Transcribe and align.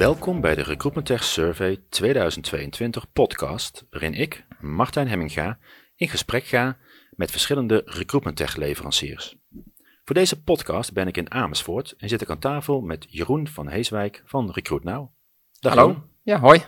Welkom 0.00 0.40
bij 0.40 0.54
de 0.54 0.62
Recruitment 0.62 1.06
Tech 1.06 1.24
Survey 1.24 1.82
2022 1.88 3.12
podcast, 3.12 3.86
waarin 3.90 4.14
ik, 4.14 4.46
Martijn 4.60 5.08
Hemminga, 5.08 5.58
in 5.96 6.08
gesprek 6.08 6.44
ga 6.44 6.78
met 7.10 7.30
verschillende 7.30 7.82
Recruitment 7.84 8.36
Tech 8.36 8.56
leveranciers. 8.56 9.36
Voor 10.04 10.14
deze 10.14 10.42
podcast 10.42 10.92
ben 10.92 11.06
ik 11.06 11.16
in 11.16 11.30
Amersfoort 11.30 11.94
en 11.98 12.08
zit 12.08 12.20
ik 12.20 12.30
aan 12.30 12.38
tafel 12.38 12.80
met 12.80 13.06
Jeroen 13.08 13.48
van 13.48 13.68
Heeswijk 13.68 14.22
van 14.24 14.50
RecruitNow. 14.52 15.08
Dag 15.58 15.74
Hallo. 15.74 15.88
Jeroen. 15.88 16.04
Ja, 16.22 16.38
hoi. 16.38 16.62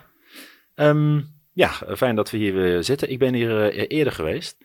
Ehm, 0.75 1.21
ja, 1.53 1.69
fijn 1.97 2.17
dat 2.17 2.31
we 2.31 2.37
hier 2.37 2.55
weer 2.55 2.85
zitten. 2.85 3.11
Ik 3.11 3.19
ben 3.19 3.35
hier 3.35 3.71
eh, 3.71 3.85
eerder 3.99 4.13
geweest. 4.13 4.57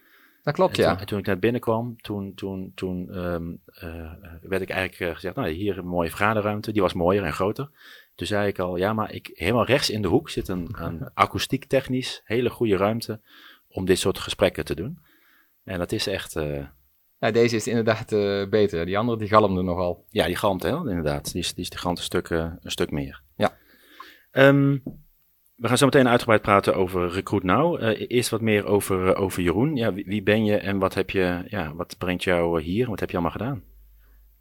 Dat 0.47 0.55
klopt, 0.55 0.77
En 0.77 0.83
ja. 0.83 0.89
toen, 0.89 0.99
en 0.99 1.05
toen 1.05 1.19
ik 1.19 1.25
net 1.25 1.39
binnenkwam, 1.39 2.01
toen, 2.01 2.33
toen, 2.33 2.71
toen 2.75 3.09
ehm, 3.11 3.51
eh, 3.65 4.11
werd 4.41 4.61
ik 4.61 4.69
eigenlijk 4.69 4.99
eh, 4.99 5.15
gezegd, 5.15 5.35
nou 5.35 5.49
hier 5.49 5.77
een 5.77 5.87
mooie 5.87 6.09
vergaderruimte, 6.09 6.71
die 6.71 6.81
was 6.81 6.93
mooier 6.93 7.23
en 7.23 7.33
groter. 7.33 7.69
Toen 8.15 8.27
zei 8.27 8.47
ik 8.47 8.59
al, 8.59 8.75
ja 8.77 8.93
maar 8.93 9.13
ik, 9.13 9.29
helemaal 9.33 9.65
rechts 9.65 9.89
in 9.89 10.01
de 10.01 10.07
hoek 10.07 10.29
zit 10.29 10.47
een, 10.47 10.75
een 10.79 11.09
akoestiek 11.13 11.65
technisch 11.65 12.21
hele 12.23 12.49
goede 12.49 12.77
ruimte 12.77 13.21
om 13.67 13.85
dit 13.85 13.99
soort 13.99 14.17
gesprekken 14.19 14.65
te 14.65 14.75
doen. 14.75 14.99
En 15.63 15.79
dat 15.79 15.91
is 15.91 16.07
echt, 16.07 16.35
eh, 16.35 16.65
ja. 17.19 17.31
Deze 17.31 17.55
is 17.55 17.67
inderdaad 17.67 18.09
beter. 18.49 18.85
Die 18.85 18.97
andere 18.97 19.17
die 19.17 19.27
galmde 19.27 19.61
nogal. 19.61 20.05
ja 20.09 20.25
die 20.25 20.35
galmt 20.35 20.63
hè, 20.63 20.69
inderdaad, 20.69 21.31
die 21.31 21.41
is, 21.41 21.53
die 21.53 21.67
is 21.69 21.77
galmt 21.79 21.97
een 21.97 22.03
stuk, 22.03 22.29
een 22.29 22.59
stuk 22.61 22.91
meer. 22.91 23.21
Ja. 23.35 23.57
Ehm, 24.31 24.77
we 25.57 25.67
gaan 25.67 25.77
zo 25.77 25.85
meteen 25.85 26.07
uitgebreid 26.07 26.41
praten 26.41 26.75
over 26.75 27.09
Recruit 27.09 27.43
Now. 27.43 27.83
Eh, 27.83 28.05
eerst 28.07 28.29
wat 28.29 28.41
meer 28.41 28.65
over, 28.65 29.13
eh, 29.13 29.21
over 29.21 29.41
Jeroen. 29.41 29.75
Ja, 29.75 29.93
wie, 29.93 30.23
ben 30.23 30.45
je 30.45 30.57
en 30.57 30.79
wat, 30.79 30.93
heb 30.93 31.09
je, 31.09 31.43
ja, 31.47 31.75
wat 31.75 31.97
brengt 31.97 32.23
jou 32.23 32.59
eh, 32.59 32.65
hier? 32.65 32.89
Wat 32.89 32.99
heb 32.99 33.09
je 33.09 33.17
allemaal 33.17 33.37
gedaan? 33.37 33.63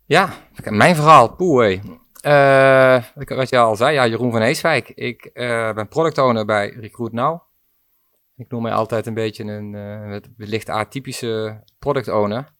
Ja, 0.04 0.28
mijn 0.64 0.94
verhaal. 0.94 1.34
Poeh. 1.34 1.80
Eh, 2.20 3.02
wat 3.14 3.48
je 3.48 3.58
al 3.58 3.76
zei, 3.76 3.94
ja, 3.94 4.06
Jeroen 4.06 4.30
van 4.30 4.40
Heeswijk. 4.40 4.88
Ik 4.88 5.30
ben 5.74 5.88
product 5.88 6.18
owner 6.18 6.44
bij 6.44 6.68
Recruit 6.68 7.12
Now. 7.12 7.40
Ik 8.36 8.50
noem 8.50 8.62
mij 8.62 8.72
altijd 8.72 9.06
een 9.06 9.14
beetje 9.14 9.44
een 9.44 9.72
wellicht 10.36 10.68
atypische 10.68 11.62
product 11.78 12.08
owner. 12.08 12.54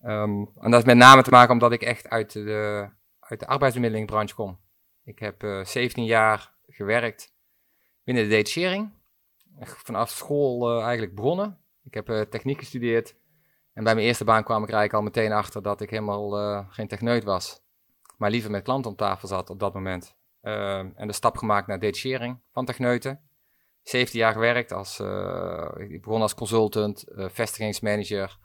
Ehm, 0.00 0.44
en 0.60 0.70
dat 0.70 0.80
is 0.80 0.84
met 0.86 0.96
name 0.96 1.22
te 1.22 1.30
maken 1.30 1.52
omdat 1.52 1.72
ik 1.72 1.82
echt 1.82 2.08
uit 2.08 2.32
de, 2.32 2.88
uit 3.20 3.40
de 3.40 3.46
arbeidsbemiddelingbranche 3.46 4.34
kom. 4.34 4.58
Ik 5.04 5.18
heb 5.18 5.42
eh 5.42 5.64
17 5.64 6.04
jaar 6.04 6.52
gewerkt 6.66 7.33
binnen 8.04 8.22
de 8.22 8.28
detachering. 8.28 8.90
Vanaf 9.60 10.10
school 10.10 10.70
eh, 10.70 10.82
eigenlijk 10.82 11.14
begonnen. 11.14 11.58
Ik 11.84 11.94
heb 11.94 12.08
eh, 12.08 12.20
techniek 12.20 12.58
gestudeerd. 12.58 13.16
En 13.72 13.84
bij 13.84 13.94
mijn 13.94 14.06
eerste 14.06 14.24
baan 14.24 14.44
kwam 14.44 14.62
ik 14.62 14.70
eigenlijk 14.70 14.94
al 14.94 15.02
meteen 15.02 15.32
achter 15.32 15.62
dat 15.62 15.80
ik 15.80 15.90
helemaal 15.90 16.38
eh, 16.38 16.66
geen 16.68 16.88
techneut 16.88 17.24
was. 17.24 17.62
Maar 18.16 18.30
liever 18.30 18.50
met 18.50 18.62
klanten 18.62 18.90
om 18.90 18.96
tafel 18.96 19.28
zat 19.28 19.50
op 19.50 19.58
dat 19.58 19.74
moment. 19.74 20.16
Ehm, 20.40 20.90
en 20.94 21.06
de 21.06 21.12
stap 21.12 21.36
gemaakt 21.36 21.66
naar 21.66 21.78
detachering 21.78 22.40
van 22.52 22.64
techneuten. 22.64 23.20
17 23.82 24.18
jaar 24.20 24.32
gewerkt 24.32 24.72
als, 24.72 25.00
ik 25.76 26.02
begon 26.02 26.20
als 26.20 26.34
consultant, 26.34 27.04
vestigingsmanager. 27.14 28.38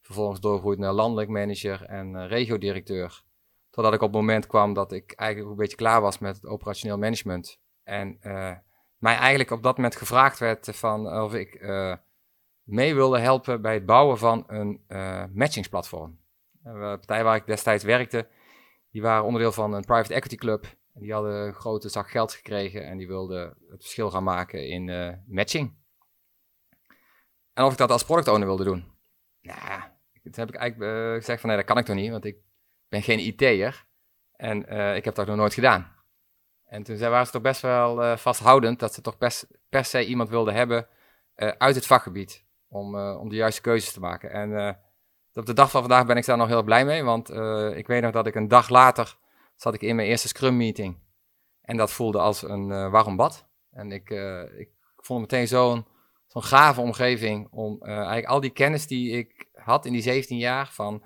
Vervolgens 0.00 0.40
doorgegroeid 0.40 0.78
naar 0.78 0.92
landelijk 0.92 1.28
manager 1.28 1.84
en 1.84 2.26
regiodirecteur. 2.26 3.22
Totdat 3.70 3.94
ik 3.94 4.02
op 4.02 4.08
het 4.08 4.16
moment 4.16 4.46
kwam 4.46 4.72
dat 4.72 4.92
ik 4.92 5.12
eigenlijk 5.12 5.50
een 5.50 5.56
beetje 5.56 5.76
klaar 5.76 6.00
was 6.00 6.18
met 6.18 6.36
het 6.36 6.46
operationeel 6.46 6.98
management. 6.98 7.60
En 7.82 8.18
mij 8.98 9.16
eigenlijk 9.16 9.50
op 9.50 9.62
dat 9.62 9.76
moment 9.76 9.96
gevraagd 9.96 10.38
werd 10.38 10.68
van 10.72 11.22
of 11.22 11.34
ik 11.34 11.54
eh, 11.54 11.94
mee 12.62 12.94
wilde 12.94 13.18
helpen 13.18 13.62
bij 13.62 13.74
het 13.74 13.86
bouwen 13.86 14.18
van 14.18 14.44
een 14.46 14.84
eh 14.86 15.24
matchingsplatform. 15.32 16.18
Eh, 16.62 16.72
De 16.72 16.78
partij 16.78 17.24
waar 17.24 17.36
ik 17.36 17.46
destijds 17.46 17.84
werkte, 17.84 18.28
die 18.90 19.02
waren 19.02 19.24
onderdeel 19.24 19.52
van 19.52 19.72
een 19.72 19.84
private 19.84 20.14
equity 20.14 20.36
club. 20.36 20.76
En 20.94 21.04
die 21.04 21.12
hadden 21.12 21.46
een 21.46 21.54
grote 21.54 21.88
zak 21.88 22.10
geld 22.10 22.32
gekregen 22.32 22.86
en 22.86 22.96
die 22.96 23.06
wilden 23.06 23.56
het 23.70 23.80
verschil 23.80 24.10
gaan 24.10 24.24
maken 24.24 24.68
in 24.68 24.88
eh, 24.88 25.12
matching. 25.26 25.76
En 27.52 27.64
of 27.64 27.72
ik 27.72 27.78
dat 27.78 27.90
als 27.90 28.04
product 28.04 28.28
owner 28.28 28.46
wilde 28.46 28.64
doen. 28.64 28.84
Nou, 29.40 29.80
toen 30.22 30.32
heb 30.34 30.48
ik 30.48 30.54
eigenlijk 30.54 30.92
eh, 30.92 31.14
gezegd 31.14 31.40
van 31.40 31.48
nee, 31.48 31.58
dat 31.58 31.66
kan 31.66 31.78
ik 31.78 31.84
toch 31.84 31.96
niet, 31.96 32.10
want 32.10 32.24
ik 32.24 32.36
ben 32.88 33.02
geen 33.02 33.18
IT'er. 33.18 33.86
En 34.32 34.66
eh, 34.66 34.96
ik 34.96 35.04
heb 35.04 35.14
dat 35.14 35.26
nog 35.26 35.36
nooit 35.36 35.54
gedaan. 35.54 35.96
En 36.68 36.82
toen 36.82 36.98
waren 36.98 37.26
ze 37.26 37.32
toch 37.32 37.42
best 37.42 37.60
wel 37.60 38.02
eh, 38.02 38.16
vasthoudend 38.16 38.78
dat 38.78 38.94
ze 38.94 39.00
toch 39.00 39.18
per 39.68 39.84
se 39.84 40.06
iemand 40.06 40.28
wilden 40.28 40.54
hebben 40.54 40.86
eh, 41.34 41.48
uit 41.48 41.74
het 41.74 41.86
vakgebied. 41.86 42.44
Om, 42.68 42.98
eh, 42.98 43.20
om 43.20 43.28
de 43.28 43.36
juiste 43.36 43.60
keuzes 43.60 43.92
te 43.92 44.00
maken. 44.00 44.30
En 44.30 44.78
op 45.34 45.46
de 45.46 45.52
dag 45.52 45.70
van 45.70 45.80
vandaag 45.80 46.06
ben 46.06 46.16
ik 46.16 46.24
daar 46.24 46.36
nog 46.36 46.48
heel 46.48 46.62
blij 46.62 46.84
mee. 46.84 47.02
Want 47.02 47.30
ik 47.76 47.86
weet 47.86 48.02
nog 48.02 48.12
dat 48.12 48.26
ik 48.26 48.34
een 48.34 48.48
dag 48.48 48.68
later 48.68 49.16
zat 49.56 49.74
ik 49.74 49.82
in 49.82 49.96
mijn 49.96 50.08
eerste 50.08 50.28
Scrum 50.28 50.56
meeting. 50.56 50.98
En 51.62 51.76
dat 51.76 51.90
voelde 51.90 52.18
als 52.18 52.42
een 52.42 52.90
warm 52.90 53.16
bad. 53.16 53.48
En 53.70 53.92
ik, 53.92 54.10
ik 54.58 54.70
vond 54.96 55.20
het 55.20 55.30
meteen 55.30 55.48
zo'n 55.48 55.86
zo'n 56.26 56.42
gave 56.42 56.80
omgeving 56.80 57.48
om 57.50 57.82
eigenlijk 57.82 58.26
al 58.26 58.40
die 58.40 58.50
kennis 58.50 58.86
die 58.86 59.10
ik 59.10 59.48
had 59.52 59.86
in 59.86 59.92
die 59.92 60.02
17 60.02 60.38
jaar 60.38 60.68
van 60.72 61.02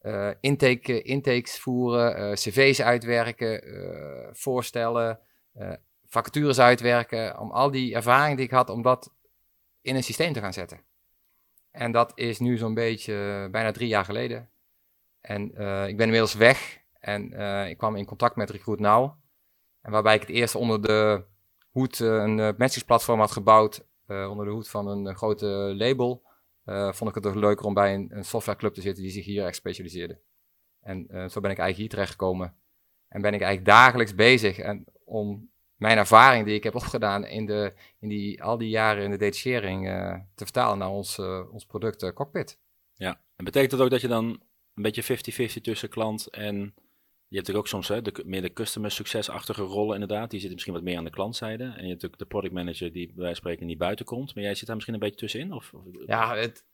eh, 0.00 0.30
intake, 0.40 1.02
intakes 1.02 1.58
voeren, 1.58 2.16
eh, 2.16 2.32
cv's 2.32 2.80
uitwerken, 2.80 3.62
eh, 3.62 4.28
voorstellen, 4.32 5.20
eh, 5.52 5.72
vacatures 6.06 6.58
uitwerken, 6.58 7.38
om 7.38 7.50
al 7.50 7.70
die 7.70 7.94
ervaring 7.94 8.36
die 8.36 8.46
ik 8.46 8.52
had, 8.52 8.70
om 8.70 8.82
dat 8.82 9.12
in 9.82 9.96
een 9.96 10.02
systeem 10.02 10.32
te 10.32 10.40
gaan 10.40 10.52
zetten. 10.52 10.80
En 11.70 11.92
dat 11.92 12.12
is 12.14 12.38
nu 12.38 12.56
zo'n 12.56 12.74
beetje 12.74 13.42
eh, 13.44 13.50
bijna 13.50 13.70
drie 13.72 13.88
jaar 13.88 14.04
geleden. 14.04 14.50
En 15.20 15.54
eh, 15.54 15.88
ik 15.88 15.96
ben 15.96 16.04
inmiddels 16.04 16.34
weg 16.34 16.78
en 17.00 17.32
eh, 17.32 17.68
ik 17.68 17.78
kwam 17.78 17.96
in 17.96 18.04
contact 18.04 18.36
met 18.36 18.50
Recruit 18.50 18.80
Now. 18.80 19.12
En 19.80 19.92
waarbij 19.92 20.14
ik 20.14 20.20
het 20.20 20.30
eerst 20.30 20.54
onder 20.54 20.82
de 20.82 21.24
hoed 21.70 22.00
eh, 22.00 22.08
een 22.08 22.38
uh, 22.38 22.48
matchingsplatform 22.56 23.20
had 23.20 23.30
gebouwd, 23.30 23.86
eh, 24.06 24.30
onder 24.30 24.46
de 24.46 24.52
hoed 24.52 24.68
van 24.68 24.86
een, 24.86 25.06
eh, 25.06 25.14
grote 25.14 25.46
label, 25.76 26.22
eh, 26.64 26.92
vond 26.92 27.08
ik 27.10 27.14
het 27.14 27.24
toch 27.24 27.34
leuker 27.34 27.66
om 27.66 27.74
bij 27.74 27.94
een, 27.94 28.16
een 28.16 28.24
softwareclub 28.24 28.74
te 28.74 28.80
zitten 28.80 29.02
die 29.02 29.12
zich 29.12 29.24
hier 29.24 29.46
echt 29.46 29.56
specialiseerde. 29.56 30.20
En 30.80 31.08
eh, 31.08 31.28
zo 31.28 31.40
ben 31.40 31.50
ik 31.50 31.58
eigenlijk 31.58 31.76
hier 31.76 31.88
terechtgekomen. 31.88 32.54
En 33.08 33.22
ben 33.22 33.34
ik 33.34 33.40
eigenlijk 33.40 33.70
dagelijks 33.70 34.14
bezig 34.14 34.58
en 34.58 34.84
om 35.04 35.50
mijn 35.76 35.98
ervaring 35.98 36.44
die 36.44 36.54
ik 36.54 36.62
heb 36.62 36.74
opgedaan 36.74 37.26
in, 37.26 37.46
de, 37.46 37.74
in 37.98 38.08
die, 38.08 38.42
al 38.42 38.58
die 38.58 38.68
jaren 38.68 39.04
in 39.04 39.10
de 39.10 39.16
detachering 39.16 39.88
eh, 39.88 40.14
te 40.34 40.44
vertalen 40.44 40.78
naar 40.78 40.90
ons, 40.90 41.18
ons 41.50 41.64
product 41.66 42.12
Cockpit. 42.12 42.58
Ja, 42.94 43.20
en 43.36 43.44
betekent 43.44 43.70
dat 43.70 43.80
ook 43.80 43.90
dat 43.90 44.00
je 44.00 44.08
dan 44.08 44.42
een 44.74 44.82
beetje 44.82 45.48
50-50 45.58 45.60
tussen 45.60 45.88
klant 45.88 46.26
en... 46.26 46.74
Je 47.30 47.36
hebt 47.36 47.48
natuurlijk 47.48 47.58
ook 47.58 47.82
soms 47.84 47.88
hè, 47.88 48.02
de, 48.02 48.22
meer 48.26 48.42
de 48.42 48.52
customer 48.52 48.90
succesachtige 48.90 49.62
rollen 49.62 49.94
inderdaad. 50.00 50.30
Die 50.30 50.38
zitten 50.40 50.52
misschien 50.52 50.74
wat 50.74 50.82
meer 50.82 50.96
aan 50.98 51.04
de 51.04 51.10
klantzijde. 51.10 51.62
En 51.64 51.68
je 51.68 51.74
hebt 51.74 51.86
natuurlijk 51.86 52.18
de 52.18 52.24
product 52.26 52.52
manager 52.54 52.92
die 52.92 53.06
bij 53.06 53.14
wijze 53.16 53.26
van 53.28 53.36
spreken 53.36 53.66
niet 53.66 53.78
buiten 53.78 54.04
komt. 54.04 54.34
Maar 54.34 54.44
jij 54.44 54.54
zit 54.54 54.66
daar 54.66 54.74
misschien 54.74 54.94
een 54.94 55.00
beetje 55.00 55.16
tussenin? 55.20 55.52
Of, 55.52 55.72
of- 55.74 55.82
Ja, 56.06 56.36
het, 56.36 56.64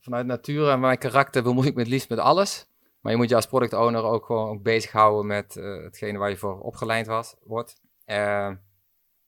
vanuit 0.00 0.26
nature 0.26 0.70
en 0.70 0.80
mijn 0.80 0.98
karakter 0.98 1.42
bemoei 1.42 1.66
ik 1.68 1.74
me 1.74 1.80
het 1.80 1.90
liefst 1.90 2.08
met 2.08 2.18
alles. 2.18 2.66
Maar 3.00 3.12
je 3.12 3.18
moet 3.18 3.28
je 3.28 3.34
als 3.34 3.46
product 3.46 3.72
owner 3.72 4.02
ook 4.02 4.24
gewoon 4.26 4.48
ook 4.48 4.62
bezighouden 4.62 5.26
met 5.26 5.56
eh, 5.56 5.82
hetgene 5.82 6.18
waar 6.18 6.30
je 6.30 6.36
voor 6.36 6.60
opgeleid 6.60 7.06
was, 7.06 7.34
wordt. 7.42 7.80
Eh, 8.04 8.46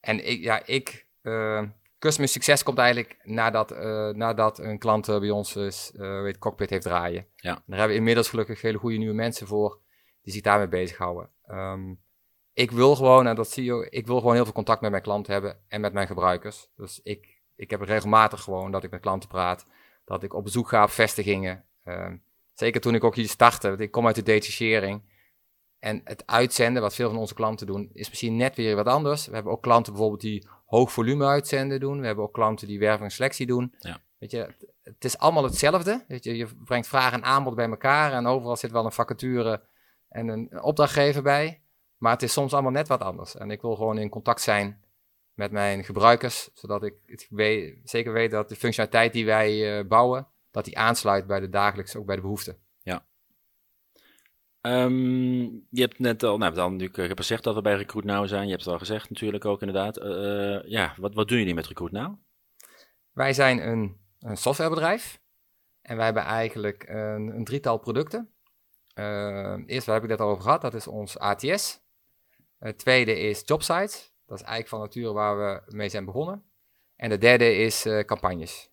en 0.00 0.28
ik, 0.30 0.42
ja, 0.42 0.66
ik, 0.66 1.06
eh, 1.22 1.62
customer 1.98 2.28
succes 2.30 2.62
komt 2.62 2.78
eigenlijk 2.78 3.16
nadat, 3.22 3.70
nadat 4.16 4.58
een 4.58 4.78
klant 4.78 5.06
bij 5.06 5.30
ons 5.30 5.56
is, 5.56 5.90
weet, 5.96 6.38
cockpit 6.38 6.70
heeft 6.70 6.82
draaien. 6.82 7.26
Ja. 7.36 7.52
Daar 7.52 7.78
hebben 7.78 7.88
we 7.88 7.94
inmiddels 7.94 8.28
gelukkig 8.28 8.60
hele 8.60 8.78
goede 8.78 8.96
nieuwe 8.96 9.14
mensen 9.14 9.46
voor 9.46 9.78
die 10.24 10.32
zich 10.32 10.42
daarmee 10.42 10.68
bezighouden. 10.68 11.30
Ehm 11.46 11.92
ik 12.52 12.70
wil 12.70 12.96
gewoon, 12.96 13.26
en 13.26 13.34
dat 13.34 13.50
zie 13.50 13.64
je, 13.64 13.72
ook, 13.72 13.84
ik 13.84 14.06
wil 14.06 14.18
gewoon 14.18 14.34
heel 14.34 14.44
veel 14.44 14.52
contact 14.52 14.80
met 14.80 14.90
mijn 14.90 15.02
klanten 15.02 15.32
hebben 15.32 15.56
en 15.68 15.80
met 15.80 15.92
mijn 15.92 16.06
gebruikers. 16.06 16.68
Dus 16.76 17.00
ik, 17.02 17.42
ik 17.56 17.70
heb 17.70 17.80
regelmatig 17.80 18.40
gewoon 18.40 18.70
dat 18.70 18.84
ik 18.84 18.90
met 18.90 19.00
klanten 19.00 19.28
praat, 19.28 19.66
dat 20.04 20.22
ik 20.22 20.34
op 20.34 20.44
bezoek 20.44 20.68
ga 20.68 20.82
op 20.82 20.90
vestigingen. 20.90 21.64
Ehm, 21.84 22.16
zeker 22.52 22.80
toen 22.80 22.94
ik 22.94 23.04
ook 23.04 23.14
hier 23.14 23.28
startte, 23.28 23.68
want 23.68 23.80
ik 23.80 23.90
kom 23.90 24.06
uit 24.06 24.14
de 24.14 24.22
detachering. 24.22 25.02
En 25.78 26.00
het 26.04 26.22
uitzenden, 26.26 26.82
wat 26.82 26.94
veel 26.94 27.08
van 27.10 27.18
onze 27.18 27.34
klanten 27.34 27.66
doen, 27.66 27.90
is 27.92 28.08
misschien 28.08 28.36
net 28.36 28.56
weer 28.56 28.76
wat 28.76 28.86
anders. 28.86 29.26
We 29.26 29.34
hebben 29.34 29.52
ook 29.52 29.62
klanten 29.62 29.92
bijvoorbeeld 29.92 30.20
die 30.22 30.48
hoog 30.66 30.92
volume 30.92 31.26
uitzenden 31.26 31.80
doen. 31.80 32.00
We 32.00 32.06
hebben 32.06 32.24
ook 32.24 32.32
klanten 32.34 32.66
die 32.66 32.78
werving 32.78 33.04
en 33.04 33.10
selectie 33.10 33.46
doen. 33.46 33.74
Ja. 33.78 34.00
Weet 34.18 34.30
je, 34.30 34.38
het- 34.38 34.66
het 34.82 35.04
is 35.04 35.18
allemaal 35.18 35.44
hetzelfde. 35.44 36.04
Weet 36.08 36.24
je, 36.24 36.36
je 36.36 36.46
brengt 36.64 36.86
vraag 36.86 37.12
en 37.12 37.24
aanbod 37.24 37.54
bij 37.54 37.68
elkaar 37.68 38.12
en 38.12 38.26
overal 38.26 38.56
zit 38.56 38.70
wel 38.70 38.84
een 38.84 38.92
vacature 38.92 39.62
en 40.14 40.28
een, 40.28 40.62
opdrachtgever 40.62 41.22
bij. 41.22 41.60
Maar 41.96 42.12
het 42.12 42.22
is 42.22 42.32
soms 42.32 42.52
allemaal 42.52 42.70
net 42.70 42.88
wat 42.88 43.00
anders. 43.00 43.36
En 43.36 43.50
ik 43.50 43.60
wil 43.60 43.76
gewoon 43.76 43.98
in 43.98 44.08
contact 44.08 44.40
zijn 44.40 44.82
met 45.34 45.50
mijn 45.50 45.84
gebruikers, 45.84 46.50
zodat 46.54 46.82
ik 46.82 46.94
het 47.06 47.26
weet, 47.30 47.78
zeker 47.84 48.12
weet 48.12 48.30
dat 48.30 48.48
de 48.48 48.56
functionaliteit 48.56 49.12
die 49.12 49.26
wij 49.26 49.78
eh, 49.78 49.86
bouwen, 49.86 50.26
dat 50.50 50.64
die 50.64 50.78
aansluit 50.78 51.26
bij 51.26 51.40
de 51.40 51.48
dagelijks, 51.48 51.96
ook 51.96 52.06
bij 52.06 52.16
de 52.16 52.22
behoeften. 52.22 52.58
Ehm, 54.60 55.42
je 55.70 55.80
hebt 55.80 55.98
net 55.98 56.22
al, 56.22 56.38
nou, 56.38 56.52
we 56.52 56.60
hebben 56.60 56.78
natuurlijk 56.78 57.10
eh, 57.10 57.16
gezegd 57.16 57.44
dat 57.44 57.54
we 57.54 57.60
bij 57.60 57.76
Recruit 57.76 58.04
Now 58.04 58.28
zijn. 58.28 58.44
Je 58.44 58.50
hebt 58.50 58.64
het 58.64 58.72
al 58.72 58.78
gezegd 58.78 59.10
natuurlijk 59.10 59.44
ook 59.44 59.60
inderdaad. 59.60 59.96
Eh, 59.96 60.70
ja, 60.70 60.94
wat, 60.96 61.14
wat 61.14 61.28
doen 61.28 61.38
jullie 61.38 61.54
met 61.54 61.66
Recruit 61.66 61.92
Now? 61.92 62.14
Wij 63.12 63.32
zijn 63.32 63.68
een, 63.68 63.96
een 64.20 64.36
softwarebedrijf 64.36 65.20
en 65.82 65.96
wij 65.96 66.04
hebben 66.04 66.22
eigenlijk 66.22 66.84
een, 66.88 67.36
een 67.36 67.44
drietal 67.44 67.78
producten. 67.78 68.33
Uh, 68.94 69.62
eerst, 69.66 69.86
waar 69.86 69.94
heb 69.94 70.04
ik 70.04 70.10
het 70.10 70.20
al 70.20 70.28
over 70.28 70.42
gehad, 70.42 70.60
dat 70.60 70.74
is 70.74 70.86
ons 70.86 71.18
ATS. 71.18 71.80
Het 72.58 72.78
tweede 72.78 73.18
is 73.18 73.42
jobsites. 73.44 74.12
Dat 74.26 74.38
is 74.38 74.44
eigenlijk 74.44 74.68
van 74.68 74.80
nature 74.80 75.12
waar 75.12 75.38
we 75.38 75.76
mee 75.76 75.88
zijn 75.88 76.04
begonnen. 76.04 76.44
En 76.96 77.08
de 77.08 77.18
derde 77.18 77.56
is 77.56 77.86
uh, 77.86 78.00
campagnes. 78.00 78.70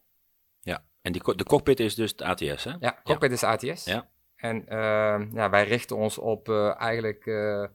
Ja, 0.60 0.84
en 1.02 1.12
die, 1.12 1.36
de 1.36 1.44
cockpit 1.44 1.80
is 1.80 1.96
dus 1.96 2.12
het 2.12 2.22
ATS, 2.22 2.64
hè? 2.64 2.74
Ja, 2.80 3.00
cockpit 3.04 3.32
is 3.32 3.44
ATS. 3.44 3.86
Ja. 3.86 4.10
En 4.36 4.62
uh, 4.62 5.34
ja, 5.34 5.50
wij 5.50 5.64
richten 5.64 5.98
ons 5.98 6.18
op 6.18 6.50
uh, 6.50 6.80
eigenlijk 6.80 7.24
de 7.24 7.70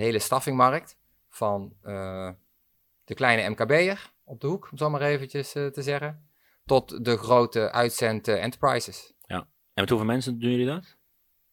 hele 0.00 0.18
staffingmarkt. 0.18 0.96
Van 1.28 1.76
de 3.04 3.14
kleine 3.14 3.48
MKB'er 3.48 4.12
op 4.24 4.40
de 4.40 4.46
hoek, 4.46 4.68
om 4.70 4.78
zo 4.78 4.90
maar 4.90 5.00
eventjes 5.00 5.52
te 5.52 5.82
zeggen. 5.82 6.28
Tot 6.64 7.04
de 7.04 7.16
grote 7.16 7.70
uitzend 7.70 8.28
enterprises. 8.28 9.14
Ja. 9.20 9.36
En 9.36 9.46
met 9.74 9.88
hoeveel 9.88 10.06
mensen 10.06 10.38
doen 10.38 10.50
jullie 10.50 10.66
dat? 10.66 10.96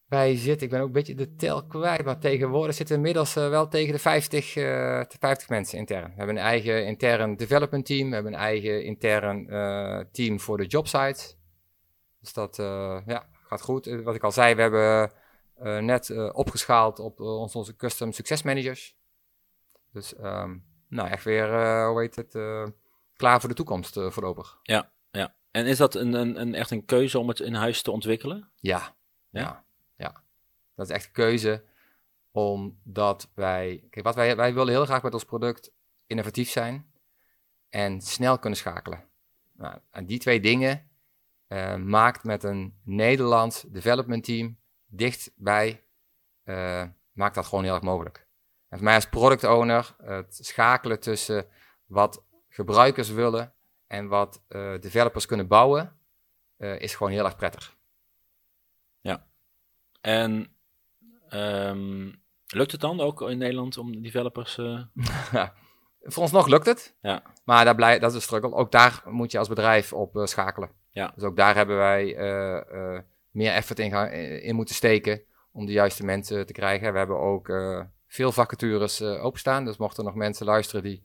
Wij 0.10 0.36
zitten, 0.36 0.66
ik 0.66 0.74
ben 0.74 0.80
ook 0.80 0.88
een 0.88 0.94
beetje 0.94 1.16
de 1.16 1.36
tel 1.36 1.66
kwijt, 1.66 2.06
maar 2.06 2.20
tegenwoordig 2.20 2.76
zitten 2.76 2.96
we 2.96 3.02
inmiddels 3.02 3.38
uh, 3.38 3.50
wel 3.50 3.68
tegen 3.68 3.94
de 3.94 4.00
50, 4.00 4.56
uh, 4.56 5.02
50 5.20 5.50
mensen 5.50 5.78
intern. 5.78 6.04
We 6.04 6.14
hebben 6.16 6.36
een 6.36 6.42
eigen 6.42 6.86
intern 6.86 7.36
development 7.36 7.86
team, 7.86 8.08
we 8.08 8.14
hebben 8.14 8.34
een 8.34 8.40
eigen 8.40 8.84
intern 8.84 9.46
uh, 9.50 10.00
team 10.12 10.40
voor 10.40 10.58
de 10.58 10.66
jobsites. 10.66 11.38
Dus 12.20 12.34
dat 12.34 12.58
uh, 12.58 13.00
ja, 13.06 13.28
gaat 13.48 13.62
goed. 13.62 13.86
Wat 14.04 14.16
ik 14.16 14.24
al 14.24 14.32
zei, 14.32 14.56
we 14.56 14.62
hebben 14.62 15.12
net 15.86 16.32
opgeschaald 16.34 17.00
op 17.00 17.20
ons, 17.20 17.56
onze 17.56 17.76
custom 17.76 18.12
success 18.12 18.44
managers. 18.44 18.96
Dus 19.92 20.14
um, 20.18 20.66
nou, 20.88 21.10
echt 21.10 21.24
weer, 21.24 21.48
hoe 21.88 22.00
heet 22.00 22.16
het, 22.16 22.32
klaar 23.16 23.40
voor 23.40 23.50
de 23.50 23.56
toekomst 23.56 23.94
voorlopig. 23.94 24.60
Ja, 24.62 24.92
ja. 25.12 25.36
En 25.52 25.66
is 25.66 25.78
dat 25.78 25.96
een, 25.96 26.14
een, 26.14 26.42
een, 26.42 26.56
echt 26.56 26.72
een 26.72 26.86
keuze 26.86 27.20
om 27.20 27.28
het 27.28 27.40
in 27.40 27.54
huis 27.54 27.82
te 27.82 27.92
ontwikkelen? 27.92 28.52
Ja, 28.56 28.96
ja. 29.30 29.42
ja. 29.42 29.68
Dat 30.80 30.90
is 30.90 30.96
echt 30.96 31.12
keuze, 31.12 31.64
omdat 32.32 33.32
wij... 33.34 33.84
Kijk, 33.90 34.06
wat 34.06 34.16
wij, 34.16 34.36
wij 34.36 34.54
willen 34.54 34.74
heel 34.74 34.86
graag 34.86 35.04
met 35.04 35.14
ons 35.14 35.26
product 35.26 35.72
innovatief 36.06 36.50
zijn 36.50 36.92
en 37.70 38.02
snel 38.02 38.40
kunnen 38.40 38.60
schakelen. 38.60 39.10
Nou, 39.52 39.80
en 39.92 40.06
die 40.06 40.20
twee 40.20 40.40
dingen 40.40 40.90
uh, 41.48 41.76
maakt 41.76 42.24
met 42.24 42.44
een 42.44 42.80
Nederlands 42.84 43.62
development 43.62 44.24
team 44.24 44.58
dichtbij, 44.86 45.84
uh, 46.44 46.84
maakt 47.12 47.36
dat 47.36 47.46
gewoon 47.46 47.64
heel 47.64 47.74
erg 47.74 47.84
mogelijk. 47.84 48.28
En 48.68 48.78
voor 48.78 48.86
mij 48.86 48.96
als 48.96 49.10
product 49.10 49.44
owner, 49.44 49.96
het 50.04 50.38
schakelen 50.42 51.00
tussen 51.00 51.48
wat 51.86 52.24
gebruikers 52.50 53.10
willen 53.10 53.54
en 53.88 54.08
wat 54.08 54.42
uh, 54.50 54.80
developers 54.80 55.26
kunnen 55.26 55.48
bouwen, 55.48 56.00
is 56.58 56.96
gewoon 56.96 57.12
heel 57.12 57.26
erg 57.26 57.36
prettig. 57.36 57.78
Ja. 59.02 59.28
En 60.02 60.54
Um, 61.34 62.22
lukt 62.48 62.72
het 62.72 62.82
dan 62.82 63.00
ook 63.00 63.22
in 63.22 63.38
Nederland 63.38 63.78
om 63.78 64.02
developers... 64.02 64.58
Uh... 64.58 64.82
Voor 66.02 66.24
ons 66.24 66.32
nog 66.32 66.48
lukt 66.48 66.66
het. 66.66 66.96
Ja. 67.02 67.24
Maar 67.44 67.66
daar 67.66 67.76
blij, 67.76 68.00
dat 68.00 68.10
is 68.10 68.16
een 68.16 68.22
struggle. 68.22 68.54
Ook 68.54 68.72
daar 68.72 69.02
moet 69.06 69.32
je 69.32 69.38
als 69.38 69.48
bedrijf 69.48 69.94
op 69.94 70.16
uh, 70.16 70.26
schakelen. 70.26 70.70
Ja. 70.90 71.12
Dus 71.16 71.24
ook 71.24 71.36
daar 71.36 71.56
hebben 71.56 71.78
wij 71.78 72.18
uh, 72.18 73.00
meer 73.32 73.52
effort 73.52 73.80
in, 73.80 73.92
gaan, 73.92 74.10
in 74.12 74.56
moeten 74.56 74.76
steken 74.76 75.22
om 75.52 75.66
de 75.66 75.72
juiste 75.72 76.06
mensen 76.06 76.46
te 76.46 76.54
krijgen. 76.54 76.92
We 76.92 76.98
hebben 76.98 77.20
ook 77.20 77.52
veel 78.08 78.32
vacatures 78.32 79.02
openstaan. 79.02 79.66
Dus 79.66 79.78
mochten 79.78 80.04
er 80.04 80.10
nog 80.10 80.20
mensen 80.20 80.46
luisteren 80.46 80.84
die 80.84 81.04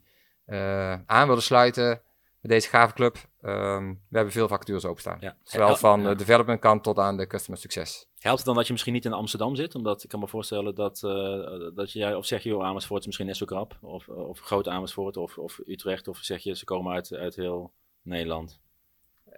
aan 1.06 1.26
willen 1.26 1.42
sluiten 1.42 2.02
met 2.40 2.50
deze 2.50 2.68
gave 2.68 2.94
club, 2.94 3.16
um, 3.46 4.00
we 4.08 4.16
hebben 4.16 4.32
veel 4.32 4.48
vacatures 4.48 4.84
openstaan. 4.84 5.16
Ja. 5.20 5.36
Zowel 5.42 5.76
van 5.76 6.02
de 6.02 6.14
development 6.14 6.60
kant 6.60 6.82
tot 6.82 6.98
aan 6.98 7.16
de 7.16 7.26
customer 7.26 7.60
succes. 7.60 8.08
Helpt 8.18 8.36
het 8.36 8.46
dan 8.46 8.54
dat 8.54 8.66
je 8.66 8.72
misschien 8.72 8.92
niet 8.92 9.04
in 9.04 9.12
Amsterdam 9.12 9.56
zit? 9.56 9.74
Omdat 9.74 10.02
ik 10.02 10.08
kan 10.08 10.20
me 10.20 10.28
voorstellen 10.28 10.74
dat, 10.74 11.02
uh, 11.04 11.74
dat 11.74 11.92
je, 11.92 12.16
of 12.16 12.26
zeg 12.26 12.42
je, 12.42 12.48
joh, 12.48 12.64
Amersfoort 12.64 13.00
is 13.00 13.06
misschien 13.06 13.26
net 13.26 13.36
zo 13.36 13.46
krap. 13.46 13.78
Of, 13.80 14.08
of 14.08 14.40
groot 14.40 14.68
Amersfoort 14.68 15.16
of, 15.16 15.38
of 15.38 15.60
Utrecht. 15.66 16.08
Of 16.08 16.18
zeg 16.18 16.42
je, 16.42 16.54
ze 16.54 16.64
komen 16.64 16.92
uit, 16.92 17.12
uit 17.12 17.36
heel 17.36 17.72
Nederland. 18.02 18.60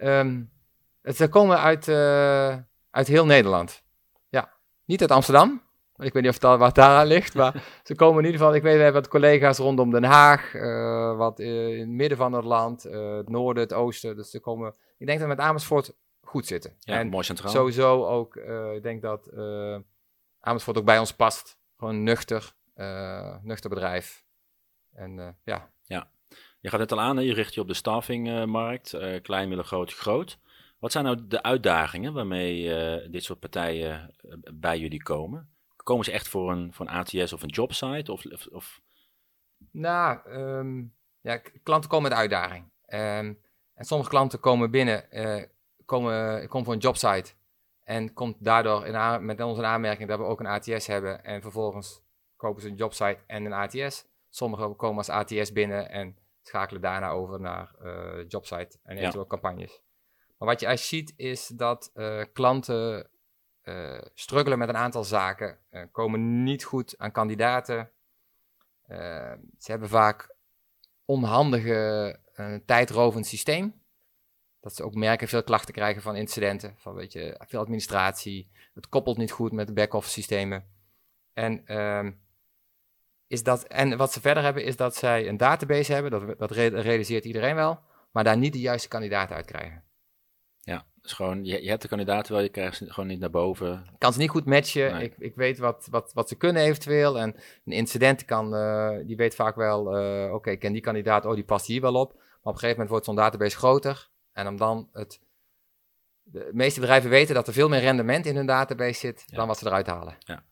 Um, 0.03 0.51
ze 1.15 1.29
komen 1.29 1.59
uit, 1.59 1.89
uh, 1.89 2.57
uit 2.91 3.07
heel 3.07 3.27
Nederland. 3.27 3.83
Ja, 4.29 4.53
niet 4.85 5.01
uit 5.01 5.11
Amsterdam. 5.11 5.63
Ik 5.99 6.13
weet 6.13 6.23
niet 6.23 6.43
of 6.43 6.51
het 6.51 6.59
wat 6.59 6.75
daaraan 6.75 7.07
ligt, 7.07 7.35
maar 7.35 7.81
ze 7.85 7.95
komen 7.95 8.19
in 8.19 8.25
ieder 8.25 8.41
geval. 8.41 8.55
Ik 8.55 8.63
weet, 8.63 8.77
we 8.77 8.83
hebben 8.83 9.03
wat 9.03 9.11
collega's 9.11 9.59
rondom 9.59 9.91
Den 9.91 10.05
Haag, 10.05 10.55
uh, 10.55 11.17
wat 11.17 11.41
in 11.41 11.79
het 11.79 11.89
midden 11.89 12.19
van 12.19 12.33
het 12.33 12.45
land, 12.45 12.83
het 12.83 13.29
noorden, 13.29 13.63
het 13.63 13.73
oosten. 13.73 14.17
Dus 14.17 14.31
ze 14.31 14.41
komen. 14.41 14.75
Ik 14.99 15.07
denk 15.07 15.19
dat 15.19 15.29
met 15.29 15.39
Amersfoort 15.39 15.95
goed 16.21 16.47
zitten. 16.47 16.77
Ja, 16.81 16.99
en 16.99 17.09
mooi 17.09 17.25
centraal. 17.25 17.53
Sowieso 17.53 18.07
ook, 18.07 18.37
ik 18.75 18.83
denk 18.83 19.03
dat 19.03 19.31
Amersfoort 20.41 20.79
ook 20.79 20.85
bij 20.85 20.99
ons 20.99 21.13
past. 21.13 21.59
Gewoon 21.77 22.03
nuchter, 22.03 22.53
nuchter 23.43 23.71
bedrijf. 23.71 24.25
En 24.93 25.37
ja. 25.45 25.71
Ja, 25.83 26.11
je 26.61 26.69
gaat 26.69 26.81
het 26.81 26.93
al 26.93 27.01
aan, 27.01 27.17
hè? 27.17 27.23
je 27.23 27.35
richt 27.35 27.55
je 27.55 27.61
op 27.61 27.69
de 27.69 27.75
staffingmarkt, 27.75 28.99
klein, 29.23 29.49
midden, 29.49 29.67
groot, 29.67 29.93
groot. 29.93 30.39
Wat 30.79 30.93
zijn 30.93 31.05
nou 31.05 31.27
de 31.27 31.43
uitdagingen 31.43 32.13
waarmee 32.13 33.11
dit 33.11 33.25
soort 33.25 33.41
partijen 33.41 34.15
bij 34.55 34.79
jullie 34.79 35.03
komen? 35.03 35.56
Komen 35.87 36.05
ze 36.05 36.13
echt 36.13 36.29
voor 36.29 36.51
een, 36.51 36.73
voor 36.73 36.87
een 36.87 36.93
ATS 36.93 37.33
of 37.33 37.43
een 37.43 37.49
jobsite? 37.49 38.13
Of, 38.13 38.25
of, 38.25 38.47
of... 38.47 38.81
Nou, 39.71 40.31
um, 40.31 40.95
ja, 41.21 41.41
klanten 41.63 41.91
komen 41.91 42.09
met 42.09 42.19
uitdaging. 42.19 42.65
Um, 42.87 43.41
en 43.75 43.85
sommige 43.85 44.11
klanten 44.11 44.41
komen 44.41 44.71
binnen 44.71 45.09
komen, 45.85 46.43
ik 46.43 46.49
kom 46.49 46.65
voor 46.65 46.73
een 46.73 46.79
jobsite 46.79 47.33
en 47.83 48.13
komt 48.13 48.37
daardoor 48.45 48.87
in 48.87 49.25
met 49.25 49.41
onze 49.41 49.65
aanmerking 49.65 50.09
dat 50.09 50.19
we 50.19 50.25
ook 50.25 50.41
een 50.41 50.47
ATS 50.47 50.87
hebben 50.87 51.25
en 51.25 51.43
vervolgens 51.43 52.03
kopen 52.37 52.63
ze 52.63 52.69
een 52.69 52.75
jobsite 52.75 53.19
en 53.27 53.45
een 53.45 53.53
ATS. 53.53 54.07
Sommigen 54.29 54.77
komen 54.77 54.97
als 54.97 55.09
ATS 55.09 55.53
binnen 55.53 55.91
en 55.91 56.17
schakelen 56.43 56.81
daarna 56.81 57.11
over 57.11 57.41
naar 57.41 57.75
uh, 57.83 58.29
jobsite 58.29 58.79
en 58.83 58.97
eventueel 58.97 59.23
ja. 59.23 59.29
campagnes. 59.29 59.81
Maar 60.39 60.49
wat 60.49 60.61
je 60.61 60.67
eigenlijk 60.67 61.07
ziet 61.07 61.19
is 61.19 61.47
dat 61.47 61.91
uh, 61.95 62.25
klanten 62.33 63.11
uh, 63.69 64.01
struggelen 64.15 64.59
met 64.59 64.69
een 64.69 64.77
aantal 64.77 65.05
zaken, 65.05 65.59
komen 65.93 66.43
niet 66.43 66.65
goed 66.65 66.95
aan 66.99 67.13
kandidaten. 67.13 67.91
ze 69.59 69.71
hebben 69.71 69.89
vaak 69.89 70.35
onhandige, 71.05 72.19
tijdrovend 72.67 73.27
systeem. 73.27 73.85
Dat 74.61 74.75
ze 74.75 74.85
ook 74.85 74.95
merken 74.95 75.29
veel 75.29 75.43
klachten 75.43 75.75
krijgen 75.75 76.03
van 76.03 76.17
incidenten, 76.17 76.75
van 76.79 76.95
weet 76.95 77.13
je, 77.13 77.41
veel 77.47 77.61
administratie. 77.61 78.51
Het 78.75 78.89
koppelt 78.89 79.17
niet 79.17 79.31
goed 79.31 79.53
met 79.53 79.67
de 79.67 79.73
back-office 79.73 80.13
systemen. 80.13 80.65
En, 81.33 81.79
um, 81.79 82.21
is 83.27 83.43
dat, 83.43 83.63
en 83.63 83.97
wat 83.97 84.13
ze 84.13 84.21
verder 84.21 84.43
hebben, 84.43 84.65
is 84.65 84.77
dat 84.77 84.97
zij 84.97 85.29
een 85.29 85.37
database 85.37 85.93
hebben, 85.93 86.11
dat, 86.11 86.39
dat 86.39 86.51
realiseert 86.51 87.25
iedereen 87.25 87.55
wel, 87.55 87.81
maar 88.11 88.25
daar 88.25 88.37
niet 88.37 88.53
de 88.53 88.61
juiste 88.61 88.89
kandidaten 88.89 89.37
uit 89.37 89.47
krijgen. 89.47 89.85
Dus 91.07 91.15
gewoon, 91.15 91.45
je, 91.45 91.63
je 91.63 91.69
hebt 91.69 91.83
de 91.83 91.89
kandidaten 91.89 92.33
wel, 92.33 92.43
je 92.43 92.49
krijgt 92.49 92.77
ze 92.77 92.93
gewoon 92.93 93.09
niet 93.09 93.21
naar 93.21 93.31
boven. 93.31 93.87
Kan 93.99 94.13
ze 94.13 94.19
niet 94.19 94.31
goed 94.31 94.45
matchen. 94.45 94.93
Nee. 94.93 95.05
Ik, 95.05 95.15
ik 95.19 95.35
weet 95.35 95.59
wat, 95.59 95.89
wat, 95.91 96.11
wat 96.15 96.29
ze 96.29 96.37
kunnen 96.37 96.63
eventueel. 96.63 97.19
En 97.19 97.35
een 97.65 97.73
incident 97.73 98.25
kan, 98.25 98.55
uh, 98.55 98.91
die 99.07 99.17
weet 99.17 99.35
vaak 99.35 99.57
wel, 99.57 99.99
uh, 99.99 100.25
oké, 100.25 100.35
okay, 100.35 100.53
ik 100.53 100.59
ken 100.59 100.73
die 100.73 100.81
kandidaat, 100.81 101.25
oh, 101.25 101.35
die 101.35 101.45
past 101.45 101.67
hier 101.67 101.81
wel 101.81 101.95
op. 101.95 102.13
Maar 102.13 102.23
op 102.27 102.53
een 102.53 102.53
gegeven 102.53 102.71
moment 102.71 102.89
wordt 102.89 103.05
zo'n 103.05 103.15
database 103.17 103.57
groter. 103.57 104.09
En 104.33 104.47
om 104.47 104.57
dan 104.57 104.89
het. 104.93 105.21
De 106.23 106.51
meeste 106.53 106.81
bedrijven 106.81 107.11
weten 107.11 107.35
dat 107.35 107.47
er 107.47 107.53
veel 107.53 107.69
meer 107.69 107.81
rendement 107.81 108.27
in 108.27 108.37
hun 108.37 108.47
database 108.47 108.99
zit 108.99 109.25
dan 109.27 109.47
wat 109.47 109.59
ze 109.59 109.67
eruit 109.67 109.87
halen. 109.87 110.17
Ja. 110.19 110.43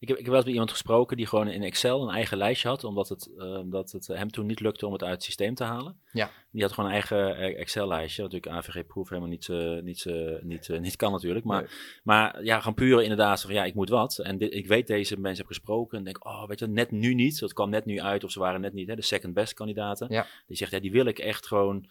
Ik 0.00 0.08
heb, 0.08 0.16
ik 0.16 0.24
heb 0.24 0.26
wel 0.26 0.36
eens 0.36 0.44
met 0.44 0.52
iemand 0.52 0.70
gesproken 0.70 1.16
die 1.16 1.26
gewoon 1.26 1.48
in 1.48 1.62
Excel 1.62 2.02
een 2.02 2.14
eigen 2.14 2.36
lijstje 2.36 2.68
had, 2.68 2.84
omdat 2.84 3.08
het, 3.08 3.30
omdat 3.38 3.92
het 3.92 4.06
hem 4.06 4.30
toen 4.30 4.46
niet 4.46 4.60
lukte 4.60 4.86
om 4.86 4.92
het 4.92 5.02
uit 5.02 5.12
het 5.12 5.22
systeem 5.22 5.54
te 5.54 5.64
halen. 5.64 6.00
Ja. 6.12 6.30
Die 6.52 6.62
had 6.62 6.72
gewoon 6.72 6.88
een 6.88 6.94
eigen 6.94 7.36
eh, 7.36 7.60
Excel-lijstje, 7.60 8.22
natuurlijk 8.22 8.52
AVG-proef 8.52 9.08
helemaal 9.08 9.30
niet, 9.30 9.48
uh, 9.48 9.80
niet, 9.80 10.06
niet, 10.42 10.68
niet 10.80 10.96
kan 10.96 11.12
natuurlijk. 11.12 11.44
Maar, 11.44 11.60
nee. 11.60 11.70
maar 12.02 12.44
ja, 12.44 12.58
gewoon 12.58 12.74
puur 12.74 13.02
inderdaad 13.02 13.40
van 13.40 13.54
ja, 13.54 13.64
ik 13.64 13.74
moet 13.74 13.88
wat. 13.88 14.18
En 14.18 14.38
dit, 14.38 14.54
ik 14.54 14.66
weet 14.66 14.86
deze 14.86 15.20
mensen 15.20 15.38
heb 15.38 15.46
gesproken 15.46 15.98
en 15.98 16.04
denk, 16.04 16.26
oh, 16.26 16.46
weet 16.46 16.58
je, 16.58 16.66
net 16.66 16.90
nu 16.90 17.14
niet. 17.14 17.40
Dat 17.40 17.52
kwam 17.52 17.70
net 17.70 17.84
nu 17.84 18.00
uit 18.00 18.24
of 18.24 18.30
ze 18.30 18.38
waren 18.38 18.60
net 18.60 18.72
niet 18.72 18.88
hè, 18.88 18.94
de 18.94 19.02
second 19.02 19.34
best 19.34 19.54
kandidaten. 19.54 20.06
Ja. 20.10 20.26
Die 20.46 20.56
zegt, 20.56 20.70
ja, 20.70 20.80
die 20.80 20.92
wil 20.92 21.06
ik 21.06 21.18
echt 21.18 21.46
gewoon 21.46 21.88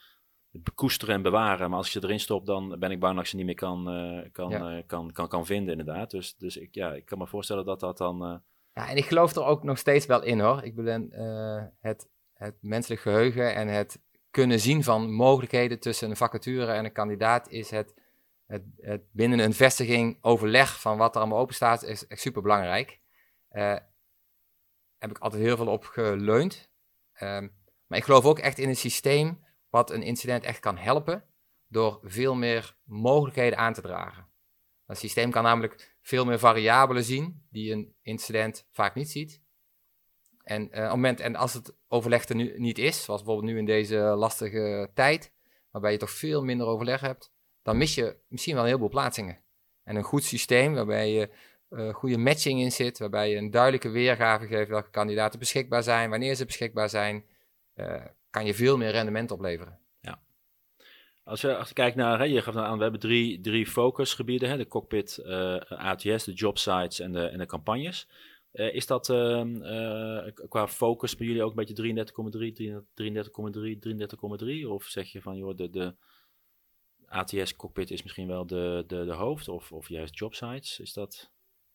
bekoesteren 0.51 1.15
en 1.15 1.21
bewaren. 1.21 1.69
Maar 1.69 1.77
als 1.77 1.93
je 1.93 2.03
erin 2.03 2.19
stopt, 2.19 2.45
dan 2.45 2.79
ben 2.79 2.91
ik 2.91 2.99
bang 2.99 3.15
dat 3.15 3.23
ik 3.23 3.29
ze 3.29 3.35
niet 3.35 3.45
meer 3.45 3.55
kan, 3.55 3.95
uh, 3.95 4.25
kan, 4.31 4.49
ja. 4.49 4.77
uh, 4.77 4.83
kan, 4.85 5.11
kan, 5.11 5.27
kan 5.27 5.45
vinden, 5.45 5.79
inderdaad. 5.79 6.11
Dus, 6.11 6.35
dus 6.35 6.57
ik, 6.57 6.75
ja, 6.75 6.93
ik 6.93 7.05
kan 7.05 7.17
me 7.17 7.27
voorstellen 7.27 7.65
dat 7.65 7.79
dat 7.79 7.97
dan. 7.97 8.23
Uh... 8.23 8.37
Ja, 8.73 8.89
en 8.89 8.97
ik 8.97 9.05
geloof 9.05 9.35
er 9.35 9.43
ook 9.43 9.63
nog 9.63 9.77
steeds 9.77 10.05
wel 10.05 10.23
in 10.23 10.39
hoor. 10.39 10.63
Ik 10.63 10.75
ben 10.75 11.09
het, 11.79 12.09
het 12.33 12.55
menselijk 12.61 13.01
geheugen 13.01 13.55
en 13.55 13.67
het 13.67 14.01
kunnen 14.31 14.59
zien 14.59 14.83
van 14.83 15.11
mogelijkheden 15.11 15.79
tussen 15.79 16.09
een 16.09 16.15
vacature 16.15 16.71
en 16.71 16.85
een 16.85 16.91
kandidaat 16.91 17.49
is 17.49 17.69
het, 17.69 17.93
het, 18.45 18.63
het 18.77 19.01
binnen 19.11 19.39
een 19.39 19.53
vestiging 19.53 20.17
overleg 20.21 20.81
van 20.81 20.97
wat 20.97 21.15
er 21.15 21.21
allemaal 21.21 21.39
open 21.39 21.55
staat, 21.55 21.83
is 21.83 22.07
echt 22.07 22.21
super 22.21 22.41
belangrijk. 22.41 22.99
heb 24.97 25.09
ik 25.09 25.17
altijd 25.17 25.41
heel 25.41 25.57
veel 25.57 25.67
op 25.67 25.85
geleund. 25.85 26.69
Um, 27.21 27.57
maar 27.87 27.97
ik 27.97 28.03
geloof 28.03 28.25
ook 28.25 28.39
echt 28.39 28.57
in 28.57 28.69
een 28.69 28.75
systeem 28.75 29.39
wat 29.69 29.91
een 29.91 30.03
incident 30.03 30.43
echt 30.43 30.59
kan 30.59 30.77
helpen 30.77 31.23
door 31.67 31.99
veel 32.03 32.35
meer 32.35 32.75
mogelijkheden 32.83 33.57
aan 33.57 33.73
te 33.73 33.81
dragen. 33.81 34.27
Het 34.85 34.97
systeem 34.97 35.31
kan 35.31 35.43
namelijk 35.43 35.95
veel 36.01 36.25
meer 36.25 36.39
variabelen 36.39 37.03
zien 37.03 37.45
die 37.49 37.71
een 37.71 37.93
incident 38.01 38.67
vaak 38.71 38.95
niet 38.95 39.09
ziet. 39.09 39.41
En, 40.43 40.79
uh, 40.79 40.91
op 40.93 41.01
het 41.01 41.19
en 41.19 41.35
als 41.35 41.53
het 41.53 41.75
overleg 41.87 42.25
er 42.29 42.35
nu 42.35 42.59
niet 42.59 42.77
is, 42.77 43.03
zoals 43.03 43.23
bijvoorbeeld 43.23 43.51
nu 43.53 43.59
in 43.59 43.65
deze 43.65 43.97
lastige 43.97 44.91
tijd, 44.93 45.31
waarbij 45.71 45.91
je 45.91 45.97
toch 45.97 46.11
veel 46.11 46.43
minder 46.43 46.67
overleg 46.67 47.01
hebt, 47.01 47.31
dan 47.61 47.77
mis 47.77 47.95
je 47.95 48.17
misschien 48.27 48.53
wel 48.53 48.63
een 48.63 48.69
heleboel 48.69 48.89
plaatsingen. 48.89 49.39
En 49.83 49.95
een 49.95 50.03
goed 50.03 50.23
systeem 50.23 50.73
waarbij 50.73 51.11
je 51.11 51.29
uh, 51.69 51.93
goede 51.93 52.17
matching 52.17 52.59
in 52.59 52.71
zit, 52.71 52.99
waarbij 52.99 53.29
je 53.29 53.35
een 53.35 53.51
duidelijke 53.51 53.89
weergave 53.89 54.47
geeft 54.47 54.69
welke 54.69 54.89
kandidaten 54.89 55.39
beschikbaar 55.39 55.83
zijn, 55.83 56.09
wanneer 56.09 56.35
ze 56.35 56.45
beschikbaar 56.45 56.89
zijn, 56.89 57.25
uh, 57.75 58.05
kan 58.29 58.45
je 58.45 58.53
veel 58.53 58.77
meer 58.77 58.91
rendement 58.91 59.31
opleveren. 59.31 59.79
Ja. 60.01 60.21
Als 61.23 61.41
je, 61.41 61.57
als 61.57 61.73
kijkt 61.73 61.95
naar, 61.95 62.17
hè, 62.19 62.23
je 62.23 62.41
gaf 62.41 62.55
aan, 62.55 62.77
we 62.77 62.83
hebben 62.83 62.99
drie, 62.99 63.39
drie 63.39 63.67
focusgebieden, 63.67 64.49
hè, 64.49 64.57
de 64.57 64.67
cockpit, 64.67 65.19
uh, 65.25 65.55
ATS, 65.59 66.23
de 66.23 66.33
jobsites 66.33 66.99
en 66.99 67.11
de, 67.11 67.25
en 67.25 67.37
de 67.37 67.45
campagnes. 67.45 68.07
Uh, 68.53 68.73
is 68.73 68.87
dat 68.87 69.09
ehm, 69.09 69.59
qua 70.47 70.67
focus 70.67 71.15
bij 71.15 71.27
jullie 71.27 71.43
ook 71.43 71.49
een 71.49 71.65
beetje 71.65 72.03
33,3, 72.05 72.83
33,3, 72.93 73.77
33,3? 74.63 74.67
Of 74.67 74.83
zeg 74.83 75.11
je 75.11 75.21
van, 75.21 75.37
joh, 75.37 75.55
de, 75.55 75.69
de 75.69 75.95
ATS 77.09 77.55
cockpit 77.55 77.91
is 77.91 78.03
misschien 78.03 78.27
wel 78.27 78.45
de, 78.45 78.83
de, 78.87 79.05
de 79.05 79.13
hoofd 79.13 79.47
of, 79.47 79.71
of 79.71 79.89
juist 79.89 80.19
jobsites? 80.19 80.79
Is 80.79 80.93
dat... 80.93 81.31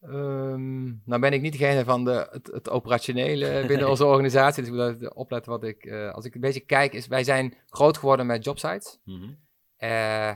Um, 0.07 1.03
nou 1.05 1.21
ben 1.21 1.33
ik 1.33 1.41
niet 1.41 1.53
degene 1.53 1.85
van 1.85 2.05
de, 2.05 2.29
het, 2.31 2.47
het 2.47 2.71
operationele 2.71 3.67
binnen 3.67 3.89
onze 3.89 4.05
organisatie, 4.05 4.63
dus 4.63 4.73
ik 4.73 5.01
moet 5.01 5.15
opletten 5.15 5.53
wat 5.53 5.65
ik, 5.65 5.85
uh, 5.85 6.11
als 6.11 6.25
ik 6.25 6.35
een 6.35 6.41
beetje 6.41 6.61
kijk, 6.61 6.93
is 6.93 7.07
wij 7.07 7.25
zijn 7.25 7.57
groot 7.67 7.99
geworden 7.99 8.27
met 8.27 8.45
jobsites. 8.45 9.01
Mm 9.05 9.21
-hmm. 9.21 9.39
uh, 9.79 10.35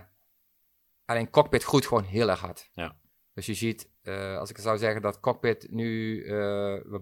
alleen 1.04 1.30
cockpit 1.30 1.64
groeit 1.64 1.86
gewoon 1.86 2.04
heel 2.04 2.28
erg 2.28 2.40
hard. 2.40 2.70
Ja. 2.74 2.96
Dus 3.32 3.46
je 3.46 3.54
ziet, 3.54 3.90
uh, 4.02 4.38
als 4.38 4.50
ik 4.50 4.58
zou 4.58 4.78
zeggen 4.78 5.02
dat 5.02 5.20
cockpit 5.20 5.66
nu 5.70 6.22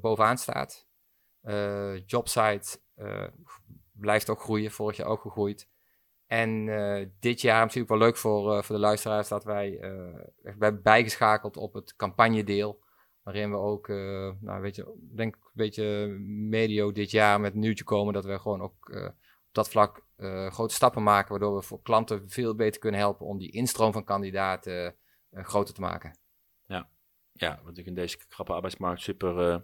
bovenaan 0.01 0.39
staat, 0.39 0.87
jobsite 2.07 2.81
blijft 3.93 4.31
ook 4.31 4.41
groeien, 4.41 4.71
vorig 4.71 4.97
jaar 4.97 5.07
ook 5.07 5.21
gegroeid. 5.21 5.69
En 6.27 6.67
uh, 6.67 7.07
dit 7.21 7.41
jaar 7.41 7.61
natuurlijk 7.61 7.89
wel 7.89 7.99
leuk 7.99 8.17
voor, 8.17 8.57
uh, 8.57 8.63
voor 8.63 8.75
de 8.75 8.81
luisteraars 8.81 9.29
dat 9.29 9.45
wij 9.45 9.79
uh, 10.59 10.69
bijgeschakeld 10.83 11.57
op 11.57 11.75
het 11.75 11.97
campagnedeel. 11.97 12.85
Waarin 13.23 13.51
we 13.51 13.57
ook, 13.57 13.89
nou 14.41 14.61
weet 14.61 14.77
je, 14.77 15.11
denk 15.15 15.35
een 15.35 15.51
beetje 15.53 16.07
medio 16.49 16.93
dit 16.93 17.11
jaar 17.11 17.41
met 17.41 17.55
nieuwtje 17.55 17.85
komen 17.85 18.15
dat 18.15 18.25
we 18.25 18.39
gewoon 18.39 18.61
ook 18.61 18.91
op 19.47 19.53
dat 19.53 19.69
vlak 19.69 20.05
grote 20.49 20.75
stappen 20.75 21.03
maken. 21.03 21.31
Waardoor 21.31 21.55
we 21.55 21.63
voor 21.63 21.83
klanten 21.83 22.31
veel 22.31 22.55
beter 22.55 22.81
kunnen 22.81 23.01
helpen 23.01 23.27
om 23.27 23.39
die 23.39 23.51
instroom 23.51 23.93
van 23.93 24.05
kandidaten 24.05 24.97
groter 25.33 25.75
te 25.75 25.81
maken. 25.81 26.19
Ja, 27.39 27.49
wat 27.49 27.59
natuurlijk 27.59 27.87
in 27.87 27.95
deze 27.95 28.19
krappe 28.29 28.53
arbeidsmarkt 28.53 29.03
super, 29.03 29.49
uh, 29.49 29.57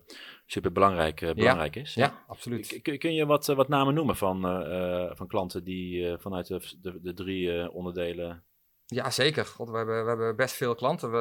super 0.46 0.72
belangrijk, 0.72 1.20
uh, 1.20 1.32
belangrijk 1.32 1.74
ja, 1.74 1.80
is. 1.80 1.94
Ja, 1.94 2.24
absoluut. 2.26 2.82
Kun, 2.82 2.98
kun 2.98 3.14
je 3.14 3.26
wat, 3.26 3.46
wat 3.46 3.68
namen 3.68 3.94
noemen 3.94 4.16
van, 4.16 4.66
uh, 4.66 5.10
van 5.14 5.26
klanten 5.26 5.64
die 5.64 6.16
vanuit 6.18 6.46
de, 6.46 6.76
de, 6.80 7.00
de 7.00 7.12
drie 7.14 7.70
onderdelen... 7.70 8.44
Ja, 8.86 9.10
zeker. 9.10 9.44
God, 9.44 9.70
we, 9.70 9.76
hebben, 9.76 10.02
we 10.02 10.08
hebben 10.08 10.36
best 10.36 10.54
veel 10.54 10.74
klanten. 10.74 11.10
We, 11.10 11.18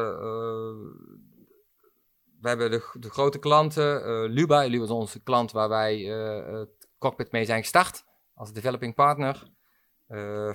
we 2.41 2.47
hebben 2.47 2.71
de, 2.71 2.89
de 2.99 3.09
grote 3.09 3.39
klanten. 3.39 4.01
Luba, 4.29 4.65
Luba 4.65 4.83
is 4.83 4.89
onze 4.89 5.23
klant 5.23 5.51
waar 5.51 5.69
wij 5.69 5.97
het 5.97 6.89
cockpit 6.97 7.31
mee 7.31 7.45
zijn 7.45 7.61
gestart 7.61 8.03
als 8.33 8.53
developing 8.53 8.95
partner. 8.95 9.43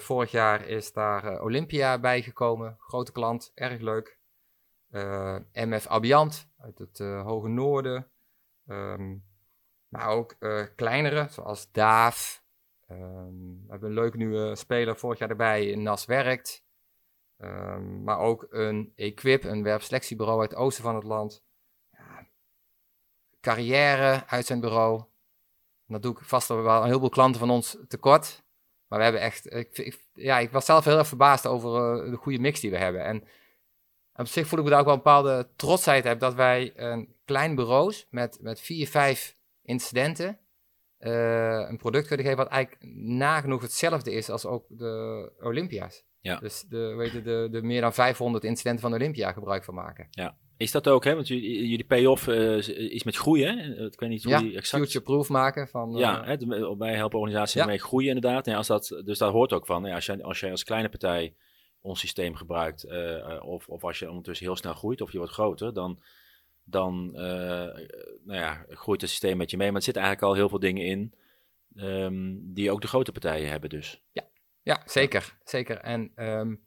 vorig 0.01 0.31
jaar 0.31 0.67
is 0.67 0.93
daar 0.93 1.41
Olympia 1.41 1.99
bijgekomen. 2.01 2.75
Grote 2.79 3.13
klant, 3.13 3.51
erg 3.55 3.81
leuk. 3.81 4.16
Uh, 4.97 5.37
MF 5.53 5.87
Abiant 5.87 6.49
uit 6.59 6.79
het 6.79 6.99
uh, 6.99 7.23
hoge 7.23 7.49
noorden. 7.49 8.11
Um, 8.67 9.25
maar 9.89 10.09
ook 10.09 10.37
uh, 10.41 10.65
kleinere, 10.77 11.27
zoals 11.31 11.73
Daaf. 11.73 12.45
Um, 12.91 13.63
we 13.65 13.71
hebben 13.71 13.89
een 13.89 13.95
leuke 13.95 14.17
nieuwe 14.17 14.57
speler 14.57 14.97
vorig 14.97 15.19
jaar 15.19 15.31
erbij 15.31 15.67
in 15.67 15.83
NAS 15.83 16.05
Werkt. 16.05 16.65
Um, 17.39 18.03
maar 18.03 18.19
ook 18.19 18.47
een 18.51 18.93
Equip, 18.95 19.45
een 19.45 19.63
werpselectiebureau 19.63 20.41
uit 20.41 20.51
het 20.51 20.59
oosten 20.59 20.85
van 20.85 20.95
het 20.95 21.05
land. 21.05 21.45
Ja, 21.93 22.27
carrière 23.41 24.27
uit 24.27 24.47
zijn 24.47 24.61
bureau. 24.61 25.05
Dat 25.87 26.03
doe 26.03 26.13
ik 26.13 26.25
vast 26.25 26.49
wel 26.49 26.67
een 26.67 26.87
heleboel 26.87 27.09
klanten 27.09 27.41
van 27.41 27.51
ons 27.51 27.77
tekort. 27.89 28.45
Maar 28.89 28.99
we 28.99 29.05
hebben 29.05 29.23
echt, 29.23 29.53
ik, 29.53 30.01
ja, 30.15 30.39
ik 30.39 30.51
was 30.51 30.65
zelf 30.65 30.85
heel 30.85 30.99
erg 30.99 31.09
verbaasd 31.09 31.47
over 31.47 31.71
de 32.11 32.17
goede 32.17 32.39
mix 32.39 32.61
die 32.61 32.71
we 32.71 32.79
hebben. 32.79 33.05
En 33.05 33.25
op 34.17 34.27
zich 34.27 34.47
voel 34.47 34.59
ik 34.59 34.65
me 34.65 34.71
daar 34.71 34.81
ook 34.81 34.87
wel 34.87 34.95
een 34.95 35.03
bepaalde 35.03 35.49
trotsheid 35.57 36.05
heb 36.05 36.21
dat 36.21 36.35
wij 36.35 36.73
een 36.77 37.15
klein 37.25 37.55
bureaus 37.55 38.07
met, 38.11 38.39
met 38.41 38.61
vier, 38.61 38.89
vijf 38.89 39.37
incidenten 39.63 40.39
uh, 41.01 41.67
een 41.69 41.77
product 41.77 42.07
kunnen 42.07 42.27
geven 42.27 42.43
wat 42.43 42.53
eigenlijk 42.53 42.85
nagenoeg 43.07 43.63
hetzelfde 43.63 44.13
is 44.13 44.31
als 44.31 44.47
ook 44.47 44.65
de 44.69 45.33
Olympia's. 45.41 46.05
Ja. 46.21 46.37
Dus 46.37 46.65
de, 46.69 46.95
weet 46.97 47.13
je, 47.13 47.23
de, 47.23 47.49
de 47.51 47.63
meer 47.63 47.81
dan 47.81 47.93
500 47.93 48.45
incidenten 48.45 48.83
van 48.83 48.95
Olympia 48.95 49.33
gebruik 49.33 49.65
van 49.65 49.75
maken. 49.75 50.07
Ja. 50.11 50.37
Is 50.57 50.71
dat 50.71 50.89
ook, 50.89 51.05
hè? 51.05 51.15
Want 51.15 51.29
jullie, 51.29 51.69
jullie 51.69 51.85
payoff 51.85 52.27
uh, 52.27 52.69
is 52.69 53.05
met 53.05 53.17
groeien, 53.17 53.59
hè? 53.59 53.87
Ik 53.87 54.01
weet 54.01 54.09
niet 54.09 54.23
hoe 54.23 54.33
ja, 54.33 54.39
die 54.39 54.57
exact... 54.57 54.83
future-proof 54.83 55.29
maken 55.29 55.69
van... 55.69 55.95
Uh... 55.95 55.99
Ja, 56.01 56.25
hè, 56.25 56.37
wij 56.77 56.95
helpen 56.95 57.19
organisaties 57.19 57.61
ja. 57.61 57.67
mee 57.67 57.79
groeien 57.79 58.15
inderdaad. 58.15 58.47
Ja, 58.47 58.57
als 58.57 58.67
dat, 58.67 59.03
dus 59.05 59.19
daar 59.19 59.31
hoort 59.31 59.53
ook 59.53 59.67
van. 59.67 59.85
Als, 59.85 60.07
jij, 60.07 60.23
als 60.23 60.41
jij 60.41 60.51
als 60.51 60.65
kleine 60.65 60.89
partij 60.89 61.35
ons 61.87 62.01
systeem 62.01 62.35
gebruikt, 62.35 62.85
uh, 62.85 63.43
of, 63.45 63.69
of 63.69 63.85
als 63.85 63.99
je 63.99 64.09
ondertussen 64.09 64.47
heel 64.47 64.57
snel 64.57 64.75
groeit 64.75 65.01
of 65.01 65.13
je 65.13 65.19
wordt 65.19 65.33
groter, 65.33 65.73
dan, 65.73 66.03
dan 66.65 67.11
uh, 67.13 67.21
nou 68.25 68.41
ja, 68.41 68.65
groeit 68.69 69.01
het 69.01 69.11
systeem 69.11 69.37
met 69.37 69.51
je 69.51 69.57
mee. 69.57 69.67
Maar 69.67 69.77
er 69.77 69.83
zitten 69.83 70.03
eigenlijk 70.03 70.33
al 70.33 70.39
heel 70.39 70.49
veel 70.49 70.59
dingen 70.59 70.85
in 70.85 71.15
um, 71.75 72.41
die 72.55 72.71
ook 72.71 72.81
de 72.81 72.87
grote 72.87 73.13
partijen 73.13 73.51
hebben 73.51 73.71
dus. 73.71 74.03
Ja, 74.13 74.23
ja 74.63 74.83
zeker. 74.85 75.39
zeker. 75.45 75.79
En 75.79 76.13
um, 76.17 76.65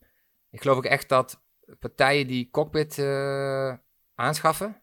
ik 0.50 0.62
geloof 0.62 0.78
ook 0.78 0.86
echt 0.86 1.10
dat 1.10 1.44
partijen 1.80 2.28
die 2.28 2.50
cockpit 2.50 3.00
aanschaffen, 4.16 4.82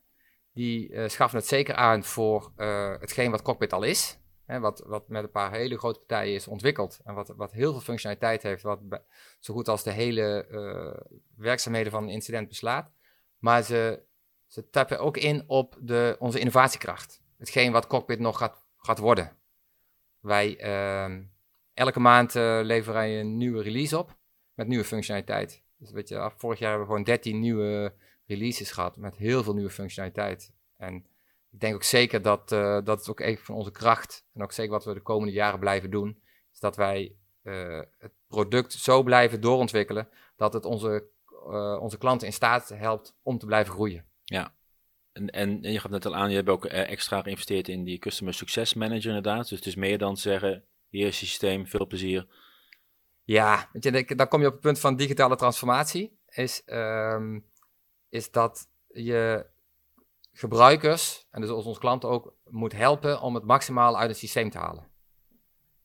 die 0.53 1.09
schaffen 1.09 1.39
het 1.39 1.49
zeker 1.49 1.75
aan 1.75 2.05
voor 2.05 2.53
hetgeen 3.01 3.31
wat 3.31 3.43
cockpit 3.43 3.73
al 3.73 3.83
is. 3.83 4.19
Hè, 4.47 4.61
wat, 4.61 4.83
wat 4.87 5.09
met 5.09 5.23
een 5.23 5.31
paar 5.31 5.53
hele 5.53 5.79
grote 5.79 5.99
partijen 5.99 6.35
is 6.35 6.49
ontwikkeld. 6.49 7.01
En 7.05 7.15
wat, 7.15 7.29
wat 7.37 7.53
heel 7.53 7.73
veel 7.73 7.81
functionaliteit 7.81 8.43
heeft. 8.43 8.63
Wat 8.63 8.81
zo 9.39 9.55
goed 9.55 9.69
als 9.69 9.83
de 9.83 9.91
hele 9.91 10.47
uh, 10.51 11.17
werkzaamheden 11.37 11.93
van 11.93 12.03
een 12.03 12.09
incident 12.09 12.49
beslaat. 12.49 12.91
Maar 13.39 13.63
ze, 13.63 14.03
ze 14.47 14.71
tappen 14.71 14.99
ook 14.99 15.17
in 15.17 15.45
op 15.47 15.77
de, 15.81 16.17
onze 16.19 16.39
innovatiekracht. 16.39 17.23
Hetgeen 17.39 17.73
wat 17.73 17.87
Cockpit 17.87 18.19
nog 18.19 18.39
gaat, 18.39 18.67
gaat 18.77 18.99
worden. 18.99 19.37
Wij, 20.21 20.65
uh, 20.65 21.17
elke 21.75 22.01
maand 22.01 22.35
uh, 22.35 22.61
leveren 22.63 22.95
wij 22.95 23.21
een 23.21 23.37
nieuwe 23.37 23.63
release 23.63 23.99
op. 23.99 24.17
Met 24.55 24.67
nieuwe 24.67 24.85
functionaliteit. 24.85 25.63
Dus 25.79 25.91
weet 25.91 26.09
je, 26.09 26.31
vorig 26.37 26.59
jaar 26.59 26.69
hebben 26.69 26.87
we 26.87 26.93
gewoon 26.93 27.07
13 27.07 27.41
nieuwe 27.41 27.95
releases 28.27 28.71
gehad. 28.71 28.97
Met 28.97 29.17
heel 29.17 29.43
veel 29.43 29.55
nieuwe 29.55 29.71
functionaliteit. 29.71 30.53
En 30.77 31.07
ik 31.57 31.63
denk 31.63 31.75
ook 31.75 31.83
zeker 31.83 32.23
dat, 32.23 32.53
uh, 32.53 32.79
dat 32.85 33.01
is 33.01 33.09
ook 33.09 33.21
een 33.21 33.39
van 33.39 33.55
onze 33.55 33.71
kracht. 33.71 34.25
En 34.35 34.43
ook 34.43 34.53
zeker 34.53 34.73
wat 34.73 34.85
we 34.85 34.95
de 34.95 35.01
komende 35.01 35.33
jaren 35.33 35.59
blijven 35.59 35.91
doen. 35.91 36.23
Is 36.53 36.59
dat 36.59 36.77
wij 36.77 37.17
uh, 37.43 37.83
het 37.99 38.13
product 38.29 38.73
zo 38.73 39.03
blijven 39.03 39.41
doorontwikkelen. 39.41 40.09
Dat 40.37 40.53
het 40.53 40.65
onze, 40.65 41.09
uh, 41.49 41.79
onze 41.81 41.99
klanten 41.99 42.27
in 42.27 42.33
staat 42.33 42.69
helpt 42.69 43.17
om 43.23 43.39
te 43.39 43.47
blijven 43.47 43.73
groeien. 43.73 44.05
Ja. 44.25 44.55
En, 45.13 45.31
en, 45.31 45.63
en 45.63 45.73
je 45.73 45.81
gaf 45.81 45.91
net 45.91 46.07
al 46.07 46.17
aan, 46.17 46.31
je 46.31 46.37
hebt 46.37 46.49
ook 46.49 46.65
extra 46.65 47.23
geïnvesteerd 47.23 47.69
in 47.69 47.85
die 47.85 47.99
Customer 47.99 48.35
Success 48.35 48.75
Manager 48.75 49.07
inderdaad. 49.07 49.49
Dus 49.49 49.59
het 49.59 49.67
is 49.67 49.75
meer 49.75 49.99
dan 49.99 50.17
zeggen, 50.17 50.65
hier 50.89 51.07
is 51.07 51.19
systeem, 51.19 51.67
veel 51.67 51.87
plezier. 51.87 52.27
Ja, 53.23 53.69
weet 53.73 54.09
je, 54.09 54.15
dan 54.15 54.29
kom 54.29 54.41
je 54.41 54.47
op 54.47 54.53
het 54.53 54.63
punt 54.63 54.79
van 54.79 54.97
digitale 54.97 55.37
transformatie. 55.37 56.19
Is, 56.29 56.63
um, 56.67 57.47
is 58.09 58.31
dat 58.31 58.69
je 58.87 59.55
gebruikers, 60.39 61.27
en 61.31 61.41
dus 61.41 61.51
onze 61.51 61.81
klanten 61.81 62.09
ook, 62.09 62.35
moet 62.45 62.73
helpen 62.73 63.21
om 63.21 63.35
het 63.35 63.45
maximaal 63.45 63.99
uit 63.99 64.09
het 64.09 64.19
systeem 64.19 64.51
te 64.51 64.59
halen. 64.59 64.89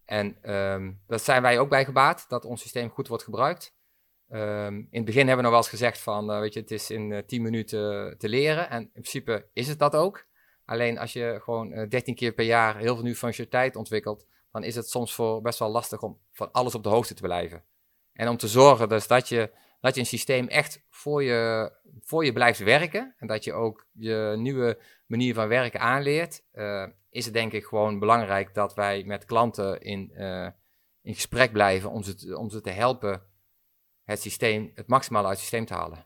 En 0.05 0.53
um, 0.53 1.01
dat 1.07 1.21
zijn 1.21 1.41
wij 1.41 1.59
ook 1.59 1.69
bij 1.69 1.85
gebaat, 1.85 2.25
dat 2.29 2.45
ons 2.45 2.61
systeem 2.61 2.89
goed 2.89 3.07
wordt 3.07 3.23
gebruikt. 3.23 3.75
Um, 4.29 4.77
in 4.77 4.87
het 4.91 5.05
begin 5.05 5.27
hebben 5.27 5.35
we 5.35 5.41
nog 5.41 5.51
wel 5.51 5.59
eens 5.59 5.69
gezegd 5.69 5.99
van, 5.99 6.31
uh, 6.31 6.39
weet 6.39 6.53
je, 6.53 6.59
het 6.59 6.71
is 6.71 6.89
in 6.89 7.11
uh, 7.11 7.17
10 7.17 7.41
minuten 7.41 8.15
te 8.17 8.29
leren. 8.29 8.69
En 8.69 8.81
in 8.81 8.89
principe 8.91 9.49
is 9.53 9.67
het 9.67 9.79
dat 9.79 9.95
ook. 9.95 10.25
Alleen 10.65 10.97
als 10.97 11.13
je 11.13 11.39
gewoon 11.43 11.71
uh, 11.71 11.89
13 11.89 12.15
keer 12.15 12.31
per 12.33 12.45
jaar 12.45 12.77
heel 12.77 12.93
veel 12.93 13.03
nieuwe 13.03 13.17
functionaliteit 13.17 13.75
ontwikkelt, 13.75 14.25
dan 14.51 14.63
is 14.63 14.75
het 14.75 14.89
soms 14.89 15.13
voor 15.13 15.41
best 15.41 15.59
wel 15.59 15.69
lastig 15.69 16.01
om 16.01 16.19
van 16.31 16.51
alles 16.51 16.75
op 16.75 16.83
de 16.83 16.89
hoogte 16.89 17.13
te 17.13 17.21
blijven. 17.21 17.63
En 18.13 18.27
om 18.27 18.37
te 18.37 18.47
zorgen 18.47 18.89
dus 18.89 19.07
dat 19.07 19.29
je 19.29 19.51
dat 19.81 19.93
je 19.93 19.99
een 19.99 20.05
systeem 20.05 20.47
echt 20.47 20.85
voor 20.89 21.23
je, 21.23 21.71
voor 22.01 22.25
je 22.25 22.33
blijft 22.33 22.59
werken 22.59 23.15
en 23.17 23.27
dat 23.27 23.43
je 23.43 23.53
ook 23.53 23.87
je 23.91 24.33
nieuwe 24.37 24.79
manier 25.05 25.33
van 25.33 25.47
werken 25.47 25.79
aanleert, 25.79 26.43
uh, 26.53 26.87
is 27.09 27.25
het 27.25 27.33
denk 27.33 27.51
ik 27.51 27.65
gewoon 27.65 27.99
belangrijk 27.99 28.53
dat 28.53 28.75
wij 28.75 29.03
met 29.03 29.25
klanten 29.25 29.81
in, 29.81 30.11
uh, 30.13 30.47
in 31.01 31.13
gesprek 31.13 31.51
blijven 31.51 31.89
om 31.89 32.03
ze, 32.03 32.15
te, 32.15 32.37
om 32.37 32.49
ze 32.49 32.61
te 32.61 32.69
helpen 32.69 33.29
het 34.03 34.21
systeem, 34.21 34.71
het 34.75 34.87
maximale 34.87 35.27
uit 35.27 35.35
het 35.35 35.41
systeem 35.47 35.65
te 35.65 35.73
halen. 35.73 36.05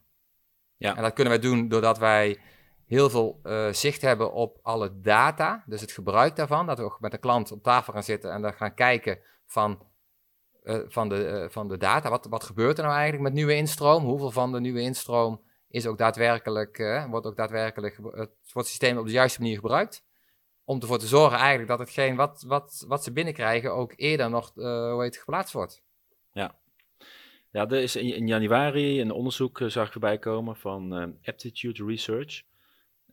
Ja. 0.78 0.96
En 0.96 1.02
dat 1.02 1.14
kunnen 1.14 1.34
wij 1.34 1.42
doen 1.42 1.68
doordat 1.68 1.98
wij 1.98 2.40
heel 2.86 3.10
veel 3.10 3.40
eh, 3.44 3.72
zicht 3.72 4.02
hebben 4.02 4.34
op 4.34 4.60
alle 4.62 5.02
data, 5.02 5.64
dus 5.66 5.82
het 5.82 5.92
gebruik 5.92 6.36
daarvan. 6.36 6.66
Dat 6.66 6.78
we 6.78 6.84
ook 6.84 7.00
met 7.00 7.12
de 7.12 7.18
klant 7.18 7.52
op 7.52 7.64
tafel 7.64 7.94
gaan 7.94 8.04
zitten 8.04 8.32
en 8.32 8.42
dan 8.42 8.54
gaan 8.54 8.74
kijken 8.74 9.20
van, 9.46 9.82
eh, 10.66 10.80
van, 10.88 11.10
de, 11.10 11.28
eh, 11.28 11.50
van 11.50 11.68
de 11.68 11.78
data. 11.78 12.10
Wat, 12.10 12.26
wat 12.26 12.44
gebeurt 12.44 12.78
er 12.78 12.84
nou 12.84 12.96
eigenlijk 12.96 13.24
met 13.24 13.34
nieuwe 13.34 13.56
instroom? 13.56 14.04
Hoeveel 14.04 14.32
van 14.32 14.52
de 14.52 14.60
nieuwe 14.60 14.82
instroom 14.82 15.42
is 15.68 15.88
ook 15.88 15.98
daadwerkelijk, 15.98 16.78
wordt 17.10 17.26
ook 17.26 17.36
daadwerkelijk 17.36 18.00
het, 18.12 18.32
wordt 18.54 18.68
systeem 18.68 18.98
op 18.98 19.06
de 19.06 19.12
juiste 19.12 19.42
manier 19.42 19.56
gebruikt? 19.56 20.06
Om 20.64 20.82
ervoor 20.82 20.98
te 21.00 21.08
zorgen 21.08 21.38
eigenlijk 21.38 21.70
dat 21.70 21.80
hetgeen 21.80 22.16
wat, 22.16 22.44
wat, 22.48 22.86
wat 22.88 23.04
ze 23.04 23.12
binnenkrijgen 23.12 23.74
ook 23.74 23.94
eerder 23.96 24.30
nog 24.30 24.52
hoe 24.54 25.02
heet, 25.02 25.18
geplaatst 25.18 25.54
wordt. 25.54 25.84
Ja, 26.32 26.56
ja, 27.52 27.68
er 27.68 27.82
is 27.82 27.96
in, 27.96 28.28
januari 28.28 29.02
een 29.02 29.12
onderzoek, 29.12 29.62
zag 29.68 29.86
ik 29.86 29.92
voorbij 29.92 30.18
komen, 30.18 30.56
van 30.56 31.16
Aptitude 31.24 31.86
Research. 31.86 32.44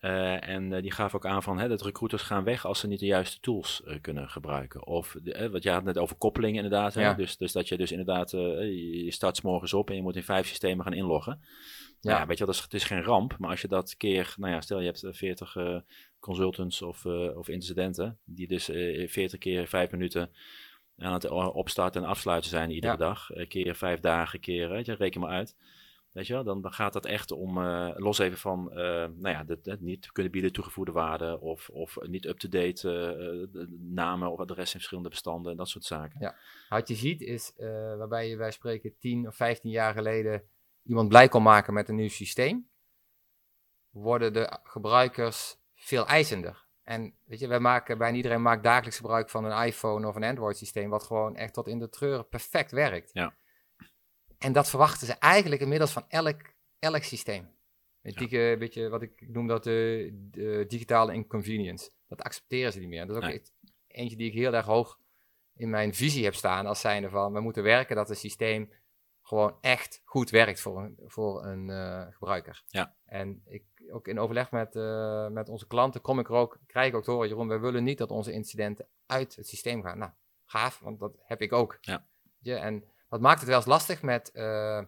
Uh, 0.02 0.48
en 0.48 0.72
uh, 0.72 0.82
die 0.82 0.92
gaf 0.92 1.14
ook 1.14 1.26
aan 1.26 1.42
van 1.42 1.58
hè, 1.58 1.68
dat 1.68 1.82
recruiters 1.82 2.22
gaan 2.22 2.44
weg 2.44 2.66
als 2.66 2.78
ze 2.78 2.86
niet 2.86 3.00
de 3.00 3.06
juiste 3.06 3.40
tools 3.40 3.82
uh, 3.84 4.00
kunnen 4.00 4.28
gebruiken. 4.28 4.86
Of 4.86 5.16
wat 5.50 5.62
je 5.62 5.70
had 5.70 5.84
net 5.84 5.98
over 5.98 6.16
koppeling 6.16 6.56
inderdaad. 6.56 6.94
Hè? 6.94 7.14
Dus, 7.14 7.36
dus 7.36 7.52
dat 7.52 7.68
je 7.68 7.76
dus 7.76 7.90
inderdaad, 7.90 8.30
je 8.30 9.06
start 9.08 9.36
s 9.36 9.40
morgens 9.40 9.72
op 9.72 9.90
en 9.90 9.96
je 9.96 10.02
moet 10.02 10.16
in 10.16 10.22
vijf 10.22 10.46
systemen 10.46 10.84
gaan 10.84 10.94
inloggen. 10.94 11.38
Ja, 11.40 12.10
nou 12.10 12.20
ja 12.20 12.26
weet 12.26 12.38
je 12.38 12.44
dat 12.44 12.54
is, 12.54 12.60
het 12.60 12.74
is 12.74 12.84
geen 12.84 13.02
ramp. 13.02 13.36
Maar 13.38 13.50
als 13.50 13.60
je 13.60 13.68
dat 13.68 13.96
keer, 13.96 14.34
nou 14.36 14.52
ja, 14.52 14.60
stel 14.60 14.80
je 14.80 14.86
hebt 14.86 15.06
40 15.10 15.56
consultants 16.20 16.82
of, 16.82 17.06
of 17.34 17.48
incidenten, 17.48 18.18
die 18.24 18.46
dus 18.46 18.64
40 18.64 19.38
keer 19.38 19.66
vijf 19.66 19.90
minuten 19.90 20.30
aan 20.98 21.12
het 21.12 21.30
opstarten 21.30 22.02
en 22.02 22.08
afsluiten 22.08 22.50
zijn 22.50 22.70
iedere 22.70 22.92
ja. 22.92 22.98
dag. 22.98 23.30
keer 23.48 23.74
vijf 23.74 24.00
dagen, 24.00 24.40
keer, 24.40 24.68
weet 24.68 24.86
je, 24.86 24.94
reken 24.94 25.20
maar 25.20 25.30
uit. 25.30 25.56
Weet 26.12 26.26
je 26.26 26.32
wel, 26.32 26.44
dan, 26.44 26.62
dan 26.62 26.72
gaat 26.72 26.92
dat 26.92 27.06
echt 27.06 27.30
om, 27.30 27.58
uh, 27.58 27.90
los 27.94 28.18
even 28.18 28.38
van, 28.38 28.68
uh, 28.70 28.76
nou 28.76 29.28
ja, 29.28 29.44
het 29.62 29.80
niet 29.80 30.12
kunnen 30.12 30.32
bieden 30.32 30.52
toegevoegde 30.52 30.92
waarde 30.92 31.40
of, 31.40 31.68
of 31.68 31.98
niet 32.02 32.26
up-to-date 32.26 33.48
uh, 33.52 33.64
namen 33.78 34.30
of 34.30 34.38
adressen 34.38 34.72
in 34.74 34.78
verschillende 34.78 35.08
bestanden 35.08 35.50
en 35.50 35.56
dat 35.56 35.68
soort 35.68 35.84
zaken. 35.84 36.20
Ja, 36.20 36.34
wat 36.68 36.88
je 36.88 36.94
ziet 36.94 37.20
is, 37.20 37.52
waarbij 37.96 38.28
je 38.28 38.36
wij 38.36 38.50
spreken 38.50 38.96
10 38.98 39.26
of 39.26 39.36
15 39.36 39.70
jaar 39.70 39.94
geleden 39.94 40.42
iemand 40.82 41.08
blij 41.08 41.28
kon 41.28 41.42
maken 41.42 41.72
met 41.74 41.88
een 41.88 41.94
nieuw 41.94 42.08
systeem, 42.08 42.68
worden 43.90 44.32
de 44.32 44.58
gebruikers 44.62 45.56
veel 45.74 46.06
eisender. 46.06 46.66
En 46.82 47.14
weet 47.24 47.38
je, 47.38 47.46
wij 47.46 47.60
maken, 47.60 47.98
bijna 47.98 48.16
iedereen 48.16 48.42
maakt 48.42 48.62
dagelijks 48.62 48.96
gebruik 48.96 49.30
van 49.30 49.44
een 49.44 49.66
iPhone 49.66 50.08
of 50.08 50.16
een 50.16 50.24
Android 50.24 50.56
systeem, 50.56 50.90
wat 50.90 51.02
gewoon 51.02 51.36
echt 51.36 51.54
tot 51.54 51.68
in 51.68 51.78
de 51.78 51.88
treuren 51.88 52.28
perfect 52.28 52.70
werkt. 52.70 53.10
Ja. 53.12 53.34
En 54.42 54.52
dat 54.52 54.68
verwachten 54.68 55.06
ze 55.06 55.12
eigenlijk 55.12 55.62
inmiddels 55.62 55.92
van 55.92 56.04
elk, 56.08 56.40
elk 56.78 57.02
systeem. 57.02 57.50
Een 58.02 58.28
ja. 58.28 58.56
beetje 58.56 58.88
wat 58.88 59.02
ik 59.02 59.28
noem 59.28 59.46
dat 59.46 59.64
de, 59.64 60.10
de, 60.30 60.64
digitale 60.68 61.14
inconvenience. 61.14 61.90
Dat 62.08 62.22
accepteren 62.22 62.72
ze 62.72 62.78
niet 62.78 62.88
meer. 62.88 63.06
Dat 63.06 63.16
is 63.16 63.22
ook 63.22 63.28
nee. 63.28 63.42
eentje 63.86 64.16
die 64.16 64.26
ik 64.26 64.34
heel 64.34 64.54
erg 64.54 64.66
hoog 64.66 64.98
in 65.56 65.70
mijn 65.70 65.94
visie 65.94 66.24
heb 66.24 66.34
staan. 66.34 66.66
Als 66.66 66.80
zijnde 66.80 67.08
van, 67.08 67.32
we 67.32 67.40
moeten 67.40 67.62
werken 67.62 67.96
dat 67.96 68.08
het 68.08 68.18
systeem 68.18 68.72
gewoon 69.22 69.56
echt 69.60 70.02
goed 70.04 70.30
werkt 70.30 70.60
voor 70.60 70.82
een, 70.82 70.98
voor 71.06 71.44
een 71.44 71.68
uh, 71.68 72.06
gebruiker. 72.10 72.62
Ja. 72.66 72.94
En 73.04 73.42
ik, 73.46 73.64
ook 73.90 74.08
in 74.08 74.18
overleg 74.18 74.50
met, 74.50 74.74
uh, 74.74 75.28
met 75.28 75.48
onze 75.48 75.66
klanten 75.66 76.00
kom 76.00 76.18
ik 76.18 76.28
er 76.28 76.34
ook, 76.34 76.58
krijg 76.66 76.88
ik 76.88 76.94
ook 76.94 77.04
te 77.04 77.10
horen, 77.10 77.28
Jeroen, 77.28 77.48
wij 77.48 77.60
willen 77.60 77.84
niet 77.84 77.98
dat 77.98 78.10
onze 78.10 78.32
incidenten 78.32 78.88
uit 79.06 79.36
het 79.36 79.46
systeem 79.46 79.82
gaan. 79.82 79.98
Nou, 79.98 80.12
gaaf, 80.44 80.78
want 80.78 80.98
dat 80.98 81.12
heb 81.18 81.42
ik 81.42 81.52
ook. 81.52 81.78
Ja. 81.80 82.06
ja 82.38 82.56
en 82.56 82.84
dat 83.12 83.20
maakt 83.20 83.40
het 83.40 83.48
wel 83.48 83.56
eens 83.56 83.66
lastig 83.66 84.02
met, 84.02 84.30
uh, 84.34 84.82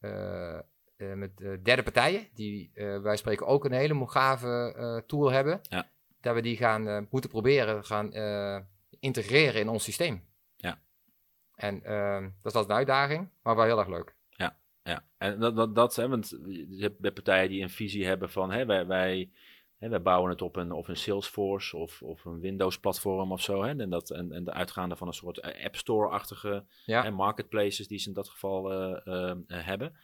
uh, 0.00 0.58
met 0.96 1.36
derde 1.36 1.82
partijen, 1.82 2.28
die 2.34 2.70
wij 2.74 3.16
spreken 3.16 3.46
ook 3.46 3.64
een 3.64 3.72
hele 3.72 4.06
gave 4.06 5.04
tool 5.06 5.30
hebben. 5.30 5.60
Ja. 5.62 5.88
Dat 6.20 6.34
we 6.34 6.42
die 6.42 6.56
gaan 6.56 7.06
moeten 7.10 7.30
proberen 7.30 7.84
gaan 7.84 8.12
integreren 9.00 9.60
in 9.60 9.68
ons 9.68 9.84
systeem. 9.84 10.24
Ja. 10.56 10.80
En 11.54 11.82
dat 12.42 12.52
was 12.52 12.64
een 12.64 12.72
uitdaging, 12.72 13.28
maar 13.42 13.56
wel 13.56 13.64
heel 13.64 13.78
erg 13.78 13.88
leuk. 13.88 14.14
Ja, 14.28 14.56
ja. 14.82 15.04
en 15.18 15.40
dat, 15.40 15.56
dat, 15.56 15.74
dat 15.74 15.96
hè, 15.96 16.08
want 16.08 16.28
je 16.68 16.94
hebt 17.00 17.14
partijen 17.14 17.48
die 17.48 17.62
een 17.62 17.70
visie 17.70 18.06
hebben 18.06 18.30
van 18.30 18.52
hè, 18.52 18.66
wij, 18.66 18.86
wij 18.86 19.30
Hè, 19.82 19.88
wij 19.88 20.02
bouwen 20.02 20.30
het 20.30 20.42
op 20.42 20.56
een, 20.56 20.72
of 20.72 20.88
een 20.88 20.96
Salesforce 20.96 21.76
of, 21.76 22.02
of 22.02 22.24
een 22.24 22.40
Windows-platform 22.40 23.32
of 23.32 23.40
zo. 23.40 23.62
Hè, 23.62 23.78
en, 23.78 23.90
dat, 23.90 24.10
en, 24.10 24.32
en 24.32 24.44
de 24.44 24.52
uitgaande 24.52 24.96
van 24.96 25.06
een 25.06 25.12
soort 25.12 25.38
eh, 25.38 25.64
App 25.64 25.76
Store-achtige 25.76 26.64
ja. 26.84 27.10
marketplaces 27.10 27.88
die 27.88 27.98
ze 27.98 28.08
in 28.08 28.14
dat 28.14 28.28
geval 28.28 28.72
uh, 28.72 29.00
uh, 29.04 29.34
hebben. 29.46 29.96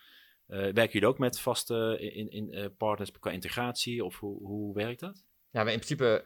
werken 0.46 0.90
jullie 0.90 1.08
ook 1.08 1.18
met 1.18 1.40
vaste 1.40 1.96
in, 2.00 2.30
in, 2.30 2.74
partners 2.76 3.10
qua 3.10 3.30
integratie 3.30 4.04
of 4.04 4.18
hoe, 4.18 4.46
hoe 4.46 4.74
werkt 4.74 5.00
dat? 5.00 5.24
Ja, 5.50 5.60
in 5.60 5.66
principe 5.66 6.24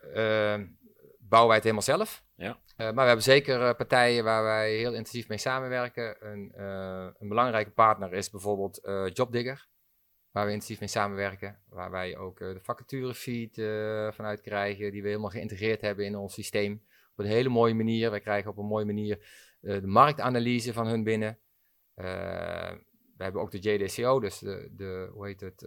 bouwen 1.18 1.48
wij 1.48 1.56
het 1.56 1.64
helemaal 1.64 1.82
zelf. 1.82 2.24
Ja. 2.36 2.58
maar 2.76 2.94
we 2.94 3.00
hebben 3.00 3.22
zeker 3.22 3.76
partijen 3.76 4.24
waar 4.24 4.42
wij 4.42 4.76
heel 4.76 4.94
intensief 4.94 5.28
mee 5.28 5.38
samenwerken. 5.38 6.16
Een, 6.32 6.52
een 7.18 7.28
belangrijke 7.28 7.70
partner 7.70 8.12
is 8.12 8.30
bijvoorbeeld 8.30 8.80
Jobdigger 9.12 9.70
waar 10.32 10.46
we 10.46 10.52
intensief 10.52 10.80
mee 10.80 10.88
samenwerken. 10.88 11.58
Waar 11.68 11.90
wij 11.90 12.16
ook 12.16 12.40
uh, 12.40 12.52
de 12.52 12.60
vacaturefeed 12.60 13.58
uh, 13.58 14.12
vanuit 14.12 14.40
krijgen, 14.40 14.92
die 14.92 15.02
we 15.02 15.08
helemaal 15.08 15.30
geïntegreerd 15.30 15.80
hebben 15.80 16.04
in 16.04 16.16
ons 16.16 16.34
systeem. 16.34 16.82
Op 17.12 17.18
een 17.18 17.30
hele 17.30 17.48
mooie 17.48 17.74
manier. 17.74 18.10
Wij 18.10 18.20
krijgen 18.20 18.50
op 18.50 18.58
een 18.58 18.66
mooie 18.66 18.84
manier 18.84 19.18
uh, 19.60 19.80
de 19.80 19.86
marktanalyse 19.86 20.72
van 20.72 20.86
hun 20.86 21.04
binnen. 21.04 21.38
we 21.94 23.24
hebben 23.28 23.42
ook 23.42 23.50
de 23.50 23.58
JDCO, 23.58 24.20
dus 24.20 24.38
de, 24.38 24.72
de 24.76 25.10
hoe 25.12 25.26
heet 25.26 25.40
het, 25.40 25.66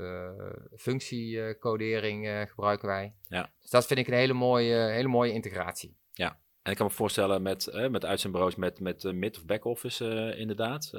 functiecodering 0.76 2.50
gebruiken 2.50 2.88
wij. 2.88 3.16
Ja. 3.28 3.52
Dus 3.62 3.70
dat 3.70 3.86
vind 3.86 4.00
ik 4.00 4.08
een 4.08 4.14
hele 4.14 4.34
mooie, 4.34 4.76
hele 4.76 5.08
mooie 5.08 5.32
integratie. 5.32 5.98
Ja, 6.12 6.40
en 6.62 6.72
ik 6.72 6.78
kan 6.78 6.86
me 6.86 6.92
voorstellen 6.92 7.42
met, 7.42 7.88
met 7.90 8.06
uitzendbureaus 8.06 8.56
met, 8.56 8.80
met 8.80 9.04
mid- 9.04 9.38
of 9.38 9.46
back-office 9.46 10.36
inderdaad. 10.38 10.90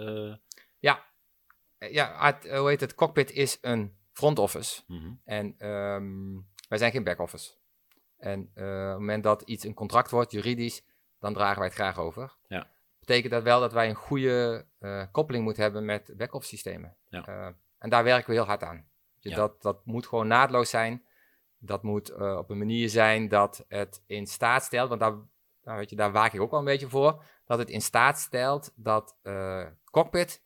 Ja, 0.78 0.96
eh, 0.96 1.04
ja, 1.92 2.24
het, 2.24 2.50
hoe 2.50 2.68
heet 2.68 2.80
het? 2.80 2.94
Cockpit 2.94 3.30
is 3.30 3.58
een 3.60 3.96
front 4.12 4.38
office. 4.38 4.82
Mhm. 4.86 5.12
En 5.24 5.68
um, 5.70 6.46
wij 6.68 6.78
zijn 6.78 6.92
geen 6.92 7.04
back 7.04 7.20
office. 7.20 7.54
En 8.16 8.40
uh, 8.54 8.64
op 8.64 8.88
het 8.88 8.98
moment 8.98 9.22
dat 9.22 9.42
iets 9.42 9.64
een 9.64 9.74
contract 9.74 10.10
wordt, 10.10 10.32
juridisch, 10.32 10.84
dan 11.18 11.34
dragen 11.34 11.58
wij 11.58 11.66
het 11.66 11.76
graag 11.76 11.98
over. 11.98 12.36
Ja. 12.48 12.70
Betekent 12.98 13.32
dat 13.32 13.42
wel 13.42 13.60
dat 13.60 13.72
wij 13.72 13.88
een 13.88 13.94
goede 13.94 14.66
uh, 14.80 15.04
koppeling 15.12 15.44
moeten 15.44 15.62
hebben 15.62 15.84
met 15.84 16.16
back-office 16.16 16.48
systemen. 16.48 16.96
Ja. 17.08 17.54
En 17.78 17.90
daar 17.90 18.04
werken 18.04 18.30
we 18.30 18.36
heel 18.36 18.46
hard 18.46 18.62
aan. 18.62 18.88
Dus 19.20 19.32
ja. 19.32 19.36
dat, 19.38 19.62
dat 19.62 19.86
moet 19.86 20.06
gewoon 20.06 20.26
naadloos 20.26 20.70
zijn. 20.70 21.06
Dat 21.58 21.82
moet 21.82 22.14
op 22.14 22.50
een 22.50 22.58
manier 22.58 22.88
zijn 22.88 23.28
dat 23.28 23.64
het 23.68 24.02
in 24.06 24.26
staat 24.26 24.62
stelt, 24.62 24.88
want 24.88 25.00
daar, 25.00 25.12
nou 25.62 25.78
weet 25.78 25.90
je, 25.90 25.96
daar 25.96 26.12
waak 26.12 26.32
ik 26.32 26.40
ook 26.40 26.50
wel 26.50 26.58
een 26.58 26.64
beetje 26.64 26.88
voor, 26.88 27.22
dat 27.44 27.58
het 27.58 27.70
in 27.70 27.82
staat 27.82 28.18
stelt 28.18 28.72
dat 28.74 29.16
cockpit 29.90 30.44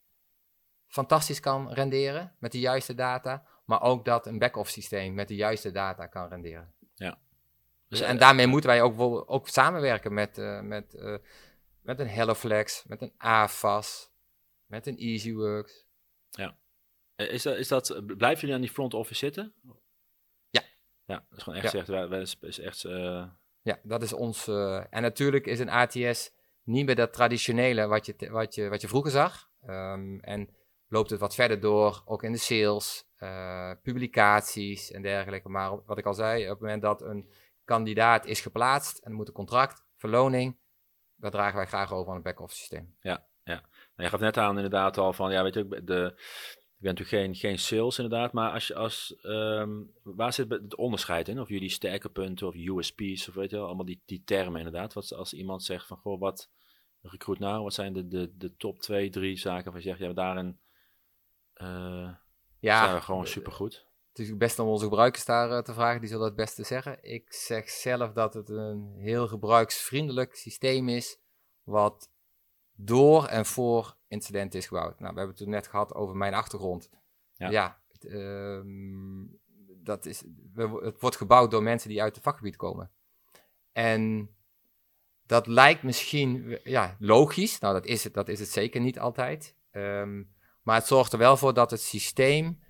fantastisch 0.90 1.40
kan 1.40 1.72
renderen 1.72 2.36
met 2.38 2.52
de 2.52 2.58
juiste 2.58 2.94
data, 2.94 3.46
maar 3.64 3.82
ook 3.82 4.04
dat 4.04 4.26
een 4.26 4.38
back-office 4.38 4.80
systeem 4.80 5.14
met 5.14 5.28
de 5.28 5.34
juiste 5.34 5.70
data 5.70 6.06
kan 6.06 6.28
renderen. 6.28 6.74
Ja. 6.94 7.18
Dus, 7.88 8.00
en 8.00 8.18
daarmee 8.18 8.46
moeten 8.46 8.70
wij 8.70 8.82
ook, 8.82 9.30
ook 9.30 9.48
samenwerken 9.48 10.14
met, 10.14 10.38
uh, 10.38 10.60
met, 10.60 10.94
uh, 10.94 11.16
met 11.82 12.00
een 12.00 12.08
HelloFlex, 12.08 12.84
met 12.86 13.02
een 13.02 13.12
AFAS, 13.16 14.10
met 14.66 14.86
een 14.86 14.96
EasyWorks. 14.96 15.86
Ja. 16.30 16.56
Eh, 17.14 17.30
is 17.30 17.42
dat, 17.42 17.56
is 17.56 17.68
dat, 17.68 18.02
blijven 18.06 18.40
jullie 18.40 18.54
aan 18.54 18.60
die 18.60 18.70
front 18.70 18.94
office 18.94 19.18
zitten? 19.18 19.54
Ja. 20.50 20.62
Ja, 21.04 21.24
dat 21.28 21.38
is 21.38 21.42
gewoon 21.42 21.58
echt, 21.58 21.72
ja. 21.72 22.08
echt, 22.08 22.42
is 22.42 22.58
echt 22.58 22.84
uh... 22.84 23.26
Ja, 23.62 23.78
dat 23.82 24.02
is 24.02 24.12
ons. 24.12 24.48
en 24.90 25.02
natuurlijk 25.02 25.46
is 25.46 25.58
een 25.58 25.70
ATS 25.70 26.32
niet 26.62 26.86
meer 26.86 26.94
dat 26.94 27.12
traditionele 27.12 27.86
wat 27.86 28.06
je, 28.06 28.30
wat 28.30 28.54
je, 28.54 28.68
wat 28.68 28.80
je 28.80 28.88
vroeger 28.88 29.10
zag. 29.10 29.50
Um, 29.66 30.20
en 30.20 30.48
loopt 30.90 31.10
het 31.10 31.20
wat 31.20 31.34
verder 31.34 31.60
door, 31.60 32.02
ook 32.04 32.22
in 32.22 32.32
de 32.32 32.38
sales, 32.38 33.04
uh, 33.18 33.72
publicaties 33.82 34.90
en 34.90 35.02
dergelijke. 35.02 35.48
Maar 35.48 35.84
wat 35.84 35.98
ik 35.98 36.06
al 36.06 36.14
zei, 36.14 36.42
op 36.42 36.50
het 36.50 36.60
moment 36.60 36.82
dat 36.82 37.02
een 37.02 37.30
kandidaat 37.64 38.26
is 38.26 38.40
geplaatst 38.40 38.98
en 38.98 39.12
moet 39.12 39.28
een 39.28 39.34
contract, 39.34 39.84
verloning, 39.96 40.58
dat 41.16 41.32
dragen 41.32 41.56
wij 41.56 41.66
graag 41.66 41.92
over 41.92 42.08
aan 42.08 42.14
het 42.14 42.24
back-office 42.24 42.58
systeem. 42.58 42.96
Ja, 43.00 43.26
ja. 43.44 43.54
Nou, 43.54 43.62
je 43.94 44.08
gaf 44.08 44.20
net 44.20 44.36
aan 44.36 44.56
inderdaad 44.56 44.98
al 44.98 45.12
van, 45.12 45.32
ja, 45.32 45.42
weet 45.42 45.54
je, 45.54 45.68
de, 45.68 46.12
ik 46.76 46.86
ben 46.86 46.94
natuurlijk 46.94 47.24
geen, 47.24 47.34
geen 47.34 47.58
sales 47.58 47.98
inderdaad, 47.98 48.32
maar 48.32 48.52
als 48.52 48.74
als, 48.74 49.18
um, 49.22 49.92
waar 50.02 50.32
zit 50.32 50.50
het 50.50 50.76
onderscheid 50.76 51.28
in? 51.28 51.40
Of 51.40 51.48
jullie 51.48 51.70
sterke 51.70 52.08
punten 52.08 52.46
of 52.46 52.54
USP's 52.54 53.28
of 53.28 53.34
weet 53.34 53.50
je 53.50 53.56
wel, 53.56 53.66
allemaal 53.66 53.84
die, 53.84 54.02
die 54.04 54.22
termen 54.24 54.58
inderdaad. 54.58 54.92
Wat 54.92 55.12
als 55.12 55.32
iemand 55.32 55.62
zegt 55.62 55.86
van, 55.86 55.96
goh, 55.96 56.20
wat 56.20 56.50
recruit 57.00 57.38
nou, 57.38 57.62
wat 57.62 57.74
zijn 57.74 57.92
de, 57.92 58.08
de, 58.08 58.36
de 58.36 58.56
top 58.56 58.80
twee, 58.80 59.10
drie 59.10 59.36
zaken 59.36 59.72
waar 59.72 59.80
je 59.80 59.88
zegt, 59.88 59.98
ja, 59.98 60.12
daarin 60.12 60.58
uh, 61.62 62.10
ja, 62.58 62.84
zijn 62.84 62.94
we 62.94 63.00
gewoon 63.00 63.26
supergoed. 63.26 63.88
Het 64.08 64.18
is 64.18 64.36
best 64.36 64.58
om 64.58 64.68
onze 64.68 64.84
gebruikers 64.84 65.24
daar 65.24 65.50
uh, 65.50 65.58
te 65.58 65.74
vragen, 65.74 66.00
die 66.00 66.08
zullen 66.08 66.24
het 66.24 66.36
beste 66.36 66.64
zeggen. 66.64 66.98
Ik 67.02 67.32
zeg 67.32 67.70
zelf 67.70 68.12
dat 68.12 68.34
het 68.34 68.48
een 68.48 68.94
heel 68.96 69.28
gebruiksvriendelijk 69.28 70.34
systeem 70.34 70.88
is, 70.88 71.18
wat 71.62 72.10
door 72.72 73.26
en 73.26 73.46
voor 73.46 73.96
incidenten 74.08 74.58
is 74.58 74.66
gebouwd. 74.66 75.00
Nou, 75.00 75.12
we 75.12 75.18
hebben 75.18 75.36
het 75.38 75.48
net 75.48 75.66
gehad 75.66 75.94
over 75.94 76.16
mijn 76.16 76.34
achtergrond. 76.34 76.90
Ja, 77.36 77.50
ja 77.50 77.80
uh, 78.00 78.60
dat 79.82 80.06
is, 80.06 80.22
het 80.54 81.00
wordt 81.00 81.16
gebouwd 81.16 81.50
door 81.50 81.62
mensen 81.62 81.88
die 81.88 82.02
uit 82.02 82.14
het 82.14 82.24
vakgebied 82.24 82.56
komen. 82.56 82.90
En 83.72 84.34
dat 85.26 85.46
lijkt 85.46 85.82
misschien 85.82 86.58
ja, 86.64 86.96
logisch. 86.98 87.58
Nou, 87.58 87.74
dat 87.74 87.86
is 87.86 88.04
het, 88.04 88.14
dat 88.14 88.28
is 88.28 88.40
het 88.40 88.48
zeker 88.48 88.80
niet 88.80 88.98
altijd. 88.98 89.56
Ehm, 89.70 90.22
maar 90.62 90.76
het 90.76 90.86
zorgt 90.86 91.12
er 91.12 91.18
wel 91.18 91.36
voor 91.36 91.54
dat 91.54 91.70
het 91.70 91.80
systeem 91.80 92.60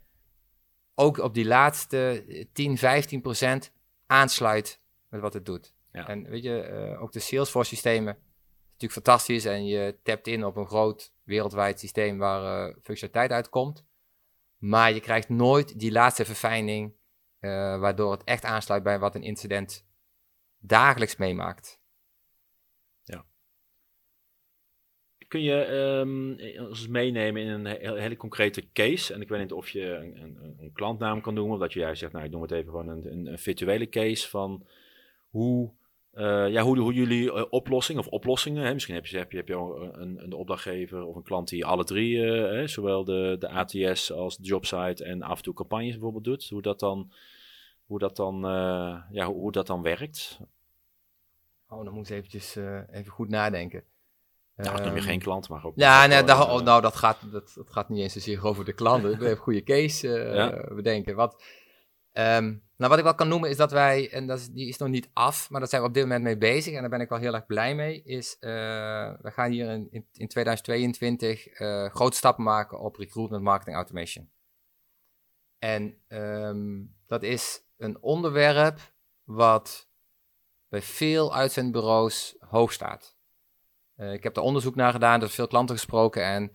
ook 0.94 1.18
op 1.18 1.34
die 1.34 1.46
laatste 1.46 2.24
10, 2.52 2.78
15 2.78 3.20
procent 3.20 3.72
aansluit 4.06 4.80
met 5.08 5.20
wat 5.20 5.34
het 5.34 5.46
doet. 5.46 5.74
Ja. 5.92 6.08
En 6.08 6.30
weet 6.30 6.42
je, 6.42 6.60
eh, 6.60 7.02
ook 7.02 7.12
de 7.12 7.20
Salesforce 7.20 7.74
systemen, 7.74 8.18
natuurlijk 8.64 8.92
fantastisch 8.92 9.44
en 9.44 9.66
je 9.66 9.98
tapt 10.02 10.26
in 10.26 10.44
op 10.44 10.56
een 10.56 10.66
groot 10.66 11.12
wereldwijd 11.22 11.80
systeem 11.80 12.18
waar 12.18 12.68
eh, 12.68 12.76
functionaliteit 12.82 13.30
uitkomt. 13.30 13.84
Maar 14.56 14.92
je 14.92 15.00
krijgt 15.00 15.28
nooit 15.28 15.78
die 15.78 15.92
laatste 15.92 16.24
verfijning, 16.24 16.94
eh, 17.38 17.50
waardoor 17.78 18.12
het 18.12 18.24
echt 18.24 18.44
aansluit 18.44 18.82
bij 18.82 18.98
wat 18.98 19.14
een 19.14 19.22
incident 19.22 19.86
dagelijks 20.58 21.16
meemaakt. 21.16 21.79
Kun 25.30 25.42
je 25.42 25.62
ehm, 25.64 26.66
ons 26.68 26.88
meenemen 26.88 27.42
in 27.42 27.48
een 27.48 27.64
he- 27.64 28.00
hele 28.00 28.16
concrete 28.16 28.72
case? 28.72 29.14
En 29.14 29.20
ik 29.20 29.28
weet 29.28 29.40
niet 29.40 29.52
of 29.52 29.68
je 29.68 29.94
een, 29.94 30.22
een, 30.22 30.56
een 30.58 30.72
klantnaam 30.72 31.20
kan 31.20 31.34
doen, 31.34 31.50
of 31.50 31.58
dat 31.58 31.72
je 31.72 31.80
juist 31.80 32.00
zegt, 32.00 32.12
nou 32.12 32.24
ik 32.24 32.30
noem 32.30 32.42
het 32.42 32.50
even 32.50 32.70
gewoon 32.70 32.88
een, 32.88 33.26
een, 33.26 33.38
virtuele 33.38 33.88
case 33.88 34.28
van 34.28 34.66
hoe, 35.28 35.70
eh, 36.12 36.48
ja, 36.48 36.62
hoe, 36.62 36.78
hoe 36.78 36.92
jullie 36.92 37.32
eh, 37.32 37.44
oplossingen 37.50 38.02
of 38.02 38.08
oplossingen, 38.08 38.64
hè, 38.64 38.72
misschien 38.72 38.94
heb 38.94 39.06
je, 39.06 39.16
heb 39.18 39.30
je, 39.30 39.36
heb 39.36 39.48
je 39.48 39.54
een, 39.92 40.22
een 40.22 40.32
opdrachtgever 40.32 41.04
of 41.04 41.16
een 41.16 41.22
klant 41.22 41.48
die 41.48 41.64
alle 41.64 41.84
drie, 41.84 42.24
eh, 42.24 42.50
hè, 42.50 42.66
zowel 42.66 43.04
de, 43.04 43.36
de 43.38 43.48
ATS 43.48 44.12
als 44.12 44.36
de 44.36 44.44
jobsite 44.44 45.04
en 45.04 45.22
af 45.22 45.36
en 45.36 45.42
toe 45.42 45.54
campagnes 45.54 45.92
bijvoorbeeld 45.92 46.24
doet, 46.24 46.48
hoe 46.48 46.62
dat 46.62 46.80
dan, 46.80 47.12
hoe 47.86 47.98
dat 47.98 48.16
dan, 48.16 48.40
ja, 49.10 49.26
hoe, 49.26 49.36
hoe 49.36 49.52
dat 49.52 49.66
dan 49.66 49.82
werkt. 49.82 50.40
Oh, 51.68 51.84
dan 51.84 51.94
moet 51.94 52.10
ik 52.10 52.16
eventjes 52.16 52.56
even 52.90 53.12
goed 53.12 53.28
nadenken. 53.28 53.84
Nou, 54.62 54.76
dan 54.76 54.84
noem 54.84 54.94
je 54.94 55.00
Ehm, 55.00 55.08
geen 55.08 55.18
klant, 55.20 55.48
maar 55.48 55.64
ook. 55.64 55.72
Ja, 55.76 56.06
nee, 56.06 56.22
eh, 56.22 56.40
oh, 56.40 56.60
nou, 56.60 56.82
dat 56.82 56.96
gaat, 56.96 57.18
dat, 57.32 57.52
dat 57.54 57.70
gaat 57.70 57.88
niet 57.88 58.00
eens 58.00 58.12
zozeer 58.12 58.44
over 58.46 58.64
de 58.64 58.72
klanten. 58.72 59.10
We 59.10 59.16
hebben 59.16 59.36
goede 59.36 59.62
case 59.62 60.14
eh, 60.18 60.34
Ja. 60.34 60.74
bedenken. 60.74 61.14
Wat, 61.16 61.42
ehm, 62.12 62.44
nou, 62.76 62.90
wat 62.90 62.98
ik 62.98 63.04
wel 63.04 63.14
kan 63.14 63.28
noemen 63.28 63.50
is 63.50 63.56
dat 63.56 63.70
wij, 63.70 64.10
en 64.12 64.26
dat 64.26 64.38
is, 64.38 64.48
die 64.48 64.68
is 64.68 64.76
nog 64.78 64.88
niet 64.88 65.10
af, 65.12 65.50
maar 65.50 65.60
daar 65.60 65.68
zijn 65.68 65.82
we 65.82 65.88
op 65.88 65.94
dit 65.94 66.02
moment 66.02 66.22
mee 66.22 66.38
bezig 66.38 66.74
en 66.74 66.80
daar 66.80 66.90
ben 66.90 67.00
ik 67.00 67.08
wel 67.08 67.18
heel 67.18 67.34
erg 67.34 67.46
blij 67.46 67.74
mee, 67.74 68.02
is 68.02 68.36
eh, 68.38 68.50
we 69.20 69.30
gaan 69.30 69.50
hier 69.50 69.70
in, 69.70 69.88
in, 69.90 70.06
in 70.12 70.28
2022 70.28 71.46
eh, 71.46 71.86
grote 71.94 72.16
stappen 72.16 72.44
maken 72.44 72.80
op 72.80 72.96
recruitment 72.96 73.42
marketing 73.42 73.76
automation. 73.76 74.30
En 75.58 75.98
ehm, 76.08 76.82
dat 77.06 77.22
is 77.22 77.62
een 77.76 78.02
onderwerp 78.02 78.78
wat 79.24 79.88
bij 80.68 80.82
veel 80.82 81.34
uitzendbureaus 81.34 82.36
hoog 82.38 82.72
staat. 82.72 83.18
Eh, 84.00 84.12
ik 84.12 84.22
heb 84.22 84.36
er 84.36 84.42
onderzoek 84.42 84.74
naar 84.74 84.92
gedaan, 84.92 85.20
dus 85.20 85.34
veel 85.34 85.46
klanten 85.46 85.76
gesproken 85.76 86.24
en 86.24 86.50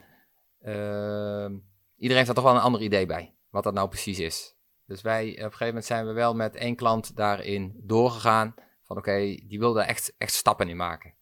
ehm, 0.62 1.54
iedereen 1.96 2.16
heeft 2.16 2.26
daar 2.26 2.36
toch 2.36 2.44
wel 2.44 2.56
een 2.56 2.62
ander 2.62 2.82
idee 2.82 3.06
bij, 3.06 3.34
wat 3.50 3.64
dat 3.64 3.74
nou 3.74 3.90
precies 3.90 4.20
is. 4.20 4.56
Dus 4.86 5.02
wij, 5.02 5.30
op 5.30 5.36
een 5.36 5.44
gegeven 5.44 5.68
moment 5.68 5.86
zijn 5.86 6.06
we 6.06 6.14
wel 6.14 6.36
met 6.36 6.56
één 6.56 6.76
klant 6.76 7.16
daarin 7.16 7.82
doorgegaan, 7.84 8.54
van 8.84 8.98
oké, 8.98 9.18
die 9.48 9.60
wilde 9.60 9.82
echt, 9.82 10.14
echt 10.18 10.34
stappen 10.34 10.70
in 10.70 10.76
maken. 10.76 11.14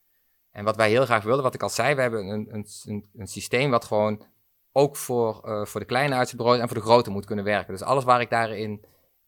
En 0.52 0.64
wat 0.64 0.76
wij 0.76 0.90
heel 0.90 1.06
graag 1.06 1.24
wilden, 1.24 1.44
wat 1.44 1.54
ik 1.54 1.64
al 1.64 1.70
zei, 1.70 1.96
we 1.96 2.02
hebben 2.02 2.28
een, 2.28 2.48
een, 2.52 3.10
een, 3.14 3.28
systeem 3.28 3.70
wat 3.70 3.86
gewoon 3.86 4.26
ook 4.72 4.96
voor, 4.96 5.42
eh, 5.46 5.66
voor 5.66 5.80
de 5.80 5.86
kleine 5.86 6.16
uitzendbureaus 6.16 6.60
en 6.60 6.68
voor 6.68 6.78
de 6.78 6.84
grote 6.84 7.10
moet 7.10 7.26
kunnen 7.26 7.46
werken. 7.46 7.74
Dus 7.74 7.84
alles 7.84 8.04
waar 8.04 8.22
ik 8.22 8.30
daarin, 8.30 8.86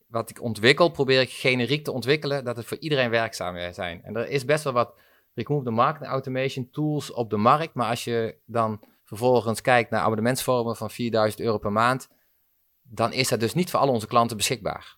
wat 0.08 0.30
ik 0.30 0.42
ontwikkel, 0.42 0.90
probeer 0.90 1.22
ik 1.22 1.30
generiek 1.30 1.84
te 1.84 1.92
ontwikkelen, 1.92 2.46
dat 2.46 2.58
het 2.58 2.66
voor 2.66 2.78
iedereen 2.80 3.10
werkzaam 3.10 3.74
zijn. 3.74 4.04
En 4.04 4.16
er 4.16 4.30
is 4.30 4.46
best 4.46 4.64
wel 4.64 4.74
wat 4.74 4.94
recruitment 5.36 5.76
marketing 5.76 6.12
automation 6.12 6.70
tools 6.72 7.14
op 7.14 7.30
de 7.30 7.38
markt, 7.38 7.74
maar 7.74 7.90
als 7.90 8.04
je 8.04 8.38
dan 8.46 8.80
vervolgens 9.04 9.62
kijkt 9.62 9.90
naar 9.90 10.02
abonnementsvormen 10.02 10.76
van 10.76 10.90
4000 10.90 11.42
euro 11.42 11.58
per 11.58 11.72
maand, 11.72 12.10
dan 12.82 13.14
is 13.14 13.28
dat 13.28 13.40
dus 13.40 13.54
niet 13.54 13.70
voor 13.72 13.80
al 13.80 13.90
onze 13.90 14.08
klanten 14.08 14.38
beschikbaar. 14.38 14.98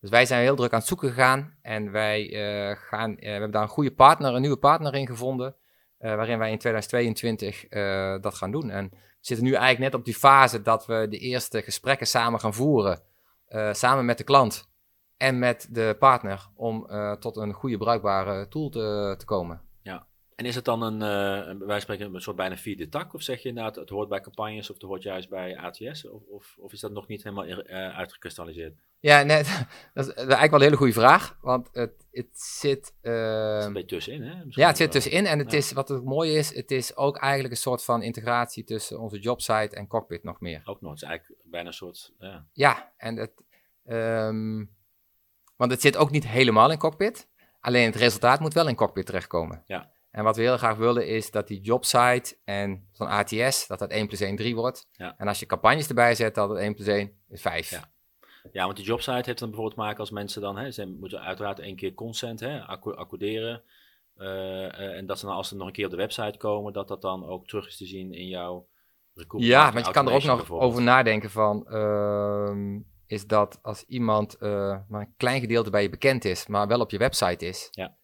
Dus 0.00 0.10
wij 0.10 0.26
zijn 0.26 0.42
heel 0.42 0.56
druk 0.56 0.72
aan 0.72 0.78
het 0.78 0.88
zoeken 0.88 1.08
gegaan 1.08 1.56
en 1.62 1.90
wij 1.90 2.32
eh, 2.32 2.76
gaan, 2.76 3.16
eh, 3.16 3.24
we 3.24 3.30
hebben 3.30 3.50
daar 3.50 3.62
een 3.62 3.68
goede 3.68 3.94
partner, 3.94 4.34
een 4.34 4.40
nieuwe 4.40 4.56
partner 4.56 4.94
in 4.94 5.06
gevonden, 5.06 5.56
eh, 5.98 6.14
waarin 6.14 6.38
wij 6.38 6.50
in 6.50 6.58
2022 6.58 7.66
eh, 7.66 8.20
dat 8.20 8.34
gaan 8.34 8.50
doen. 8.50 8.70
En 8.70 8.88
we 8.90 8.98
zitten 9.20 9.46
nu 9.46 9.52
eigenlijk 9.52 9.92
net 9.92 10.00
op 10.00 10.04
die 10.04 10.14
fase 10.14 10.62
dat 10.62 10.86
we 10.86 11.06
de 11.08 11.18
eerste 11.18 11.62
gesprekken 11.62 12.06
samen 12.06 12.40
gaan 12.40 12.54
voeren, 12.54 13.00
samen 13.72 14.04
met 14.04 14.18
de 14.18 14.24
klant 14.24 14.68
en 15.16 15.38
met 15.38 15.68
de 15.70 15.96
partner, 15.98 16.48
om 16.54 16.86
tot 17.20 17.36
een 17.36 17.52
goede 17.52 17.76
bruikbare 17.76 18.48
tool 18.48 18.68
te, 18.68 19.14
te 19.18 19.24
komen. 19.24 19.65
En 20.36 20.44
is 20.44 20.54
het 20.54 20.64
dan 20.64 20.82
een, 20.82 20.98
wijze 20.98 21.66
van 21.68 21.80
spreken, 21.80 22.14
een 22.14 22.20
soort 22.20 22.36
bijna 22.36 22.56
vierde 22.56 22.88
tak? 22.88 23.14
Of 23.14 23.22
zeg 23.22 23.42
je 23.42 23.48
inderdaad, 23.48 23.76
het 23.76 23.88
hoort 23.90 24.08
bij 24.08 24.20
campagnes 24.20 24.70
of 24.70 24.76
het 24.76 24.84
hoort 24.84 25.02
juist 25.02 25.28
bij 25.28 25.56
ATS? 25.58 26.08
Of, 26.08 26.22
of, 26.28 26.56
of 26.58 26.72
is 26.72 26.80
dat 26.80 26.90
nog 26.92 27.06
niet 27.06 27.22
helemaal 27.22 27.44
eh, 27.44 27.96
uitgekristalliseerd? 27.96 28.78
Ja, 29.00 29.22
nee, 29.22 29.42
dat 29.94 30.06
is 30.06 30.12
eigenlijk 30.14 30.50
wel 30.50 30.60
een 30.60 30.64
hele 30.66 30.76
goede 30.76 30.92
vraag, 30.92 31.38
want 31.40 31.68
het, 31.72 32.06
het 32.10 32.28
zit... 32.32 32.94
Het 33.00 33.12
is 33.12 33.20
eh, 33.20 33.60
een 33.66 33.72
beetje 33.72 33.88
tussenin, 33.88 34.22
hè? 34.22 34.34
Misschien 34.34 34.62
Ja, 34.62 34.68
het 34.68 34.76
zit 34.76 34.92
tussenin. 34.92 35.26
En 35.26 35.38
het 35.38 35.50
Ja. 35.52 35.58
is, 35.58 35.72
wat 35.72 35.88
het 35.88 36.04
mooie 36.04 36.32
is, 36.32 36.54
het 36.54 36.70
is 36.70 36.96
ook 36.96 37.16
eigenlijk 37.16 37.54
een 37.54 37.60
soort 37.60 37.84
van 37.84 38.02
integratie 38.02 38.64
tussen 38.64 39.00
onze 39.00 39.18
jobsite 39.18 39.76
en 39.76 39.86
cockpit 39.86 40.22
nog 40.24 40.40
meer. 40.40 40.62
Ook 40.64 40.80
nog, 40.80 40.90
het 40.92 41.02
is 41.02 41.08
eigenlijk 41.08 41.40
bijna 41.44 41.68
een 41.68 41.74
soort, 41.74 42.12
ja. 42.18 42.46
Ja, 42.52 42.92
en 42.96 43.16
het, 43.16 43.32
ehm, 43.84 44.64
want 45.56 45.70
het 45.70 45.80
zit 45.80 45.96
ook 45.96 46.10
niet 46.10 46.26
helemaal 46.26 46.70
in 46.70 46.78
cockpit. 46.78 47.28
Alleen 47.60 47.86
het 47.86 47.96
resultaat 47.96 48.40
moet 48.40 48.54
wel 48.54 48.68
in 48.68 48.74
cockpit 48.74 49.06
terechtkomen. 49.06 49.62
Ja. 49.66 49.94
En 50.16 50.24
wat 50.24 50.36
we 50.36 50.42
heel 50.42 50.56
graag 50.56 50.76
willen 50.76 51.06
is 51.06 51.30
dat 51.30 51.48
die 51.48 51.60
jobsite 51.60 52.36
en 52.44 52.88
zo'n 52.92 53.06
ATS, 53.06 53.66
dat 53.66 53.78
dat 53.78 53.90
1 53.90 54.06
plus 54.06 54.20
1 54.20 54.36
3 54.36 54.54
wordt. 54.54 54.88
Ja. 54.92 55.14
En 55.18 55.28
als 55.28 55.40
je 55.40 55.46
campagnes 55.46 55.88
erbij 55.88 56.14
zet, 56.14 56.34
dat 56.34 56.48
het 56.48 56.58
1 56.58 56.74
plus 56.74 56.86
1 56.86 57.12
is 57.28 57.40
5. 57.40 57.70
Ja. 57.70 57.90
Ja, 58.52 58.64
want 58.64 58.76
die 58.76 58.86
jobsite 58.86 59.22
heeft 59.24 59.38
dan 59.38 59.48
bijvoorbeeld 59.48 59.74
te 59.74 59.80
maken 59.80 59.98
als 59.98 60.10
mensen 60.10 60.42
dan, 60.42 60.56
hè, 60.56 60.70
ze 60.70 60.86
moeten 60.86 61.20
uiteraard 61.20 61.58
één 61.58 61.76
keer 61.76 61.94
consent 61.94 62.40
hè, 62.40 62.60
acco- 62.60 62.92
accorderen. 62.92 63.62
Eh, 64.16 64.64
eh, 64.64 64.96
en 64.96 65.06
dat 65.06 65.18
ze 65.18 65.26
dan 65.26 65.34
als 65.34 65.48
ze 65.48 65.56
nog 65.56 65.66
een 65.66 65.72
keer 65.72 65.84
op 65.84 65.90
de 65.90 65.96
website 65.96 66.38
komen, 66.38 66.72
dat 66.72 66.88
dat 66.88 67.02
dan 67.02 67.26
ook 67.26 67.46
terug 67.46 67.66
is 67.66 67.76
te 67.76 67.86
zien 67.86 68.12
in 68.12 68.28
jouw 68.28 68.68
recruitment 69.14 69.52
Ja, 69.52 69.72
want 69.72 69.86
je 69.86 69.92
kan 69.92 70.08
er 70.08 70.12
ook 70.12 70.22
nog 70.22 70.50
over 70.50 70.82
nadenken 70.82 71.30
van, 71.30 71.66
ehm, 71.68 72.80
is 73.06 73.26
dat 73.26 73.58
als 73.62 73.84
iemand 73.84 74.34
eh, 74.34 74.78
maar 74.88 75.00
een 75.00 75.14
klein 75.16 75.40
gedeelte 75.40 75.70
bij 75.70 75.82
je 75.82 75.90
bekend 75.90 76.24
is, 76.24 76.46
maar 76.46 76.66
wel 76.66 76.80
op 76.80 76.90
je 76.90 76.98
website 76.98 77.46
is. 77.46 77.68
Ja. 77.70 77.96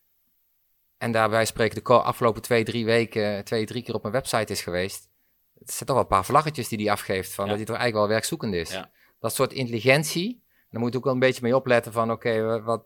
En 1.03 1.13
daarbij 1.13 1.45
spreken 1.45 1.85
de 1.85 1.93
afgelopen 1.93 2.43
twee, 2.43 2.65
drie 2.65 2.85
weken, 2.85 3.45
twee, 3.45 3.67
drie 3.67 3.83
keer 3.83 3.95
op 3.95 4.03
mijn 4.03 4.15
website 4.15 4.53
is 4.53 4.63
geweest. 4.63 5.09
Het 5.59 5.71
zijn 5.71 5.79
toch 5.87 5.97
wel 5.97 5.99
een 6.05 6.07
paar 6.11 6.25
vlaggetjes 6.25 6.69
die 6.69 6.79
hij 6.79 6.91
afgeeft 6.91 7.35
van 7.35 7.45
Ja. 7.45 7.51
dat 7.51 7.59
hij 7.59 7.67
toch 7.67 7.77
eigenlijk 7.77 8.07
wel 8.07 8.15
werkzoekend 8.17 8.55
is. 8.55 8.73
Ja. 8.73 8.91
Dat 9.21 9.35
soort 9.35 9.53
intelligentie, 9.53 10.43
daar 10.71 10.81
moet 10.81 10.93
je 10.93 10.99
ook 10.99 11.05
wel 11.05 11.13
een 11.13 11.19
beetje 11.19 11.43
mee 11.43 11.57
opletten 11.57 11.93
van, 11.93 12.11
oké, 12.11 12.63
wat, 12.63 12.85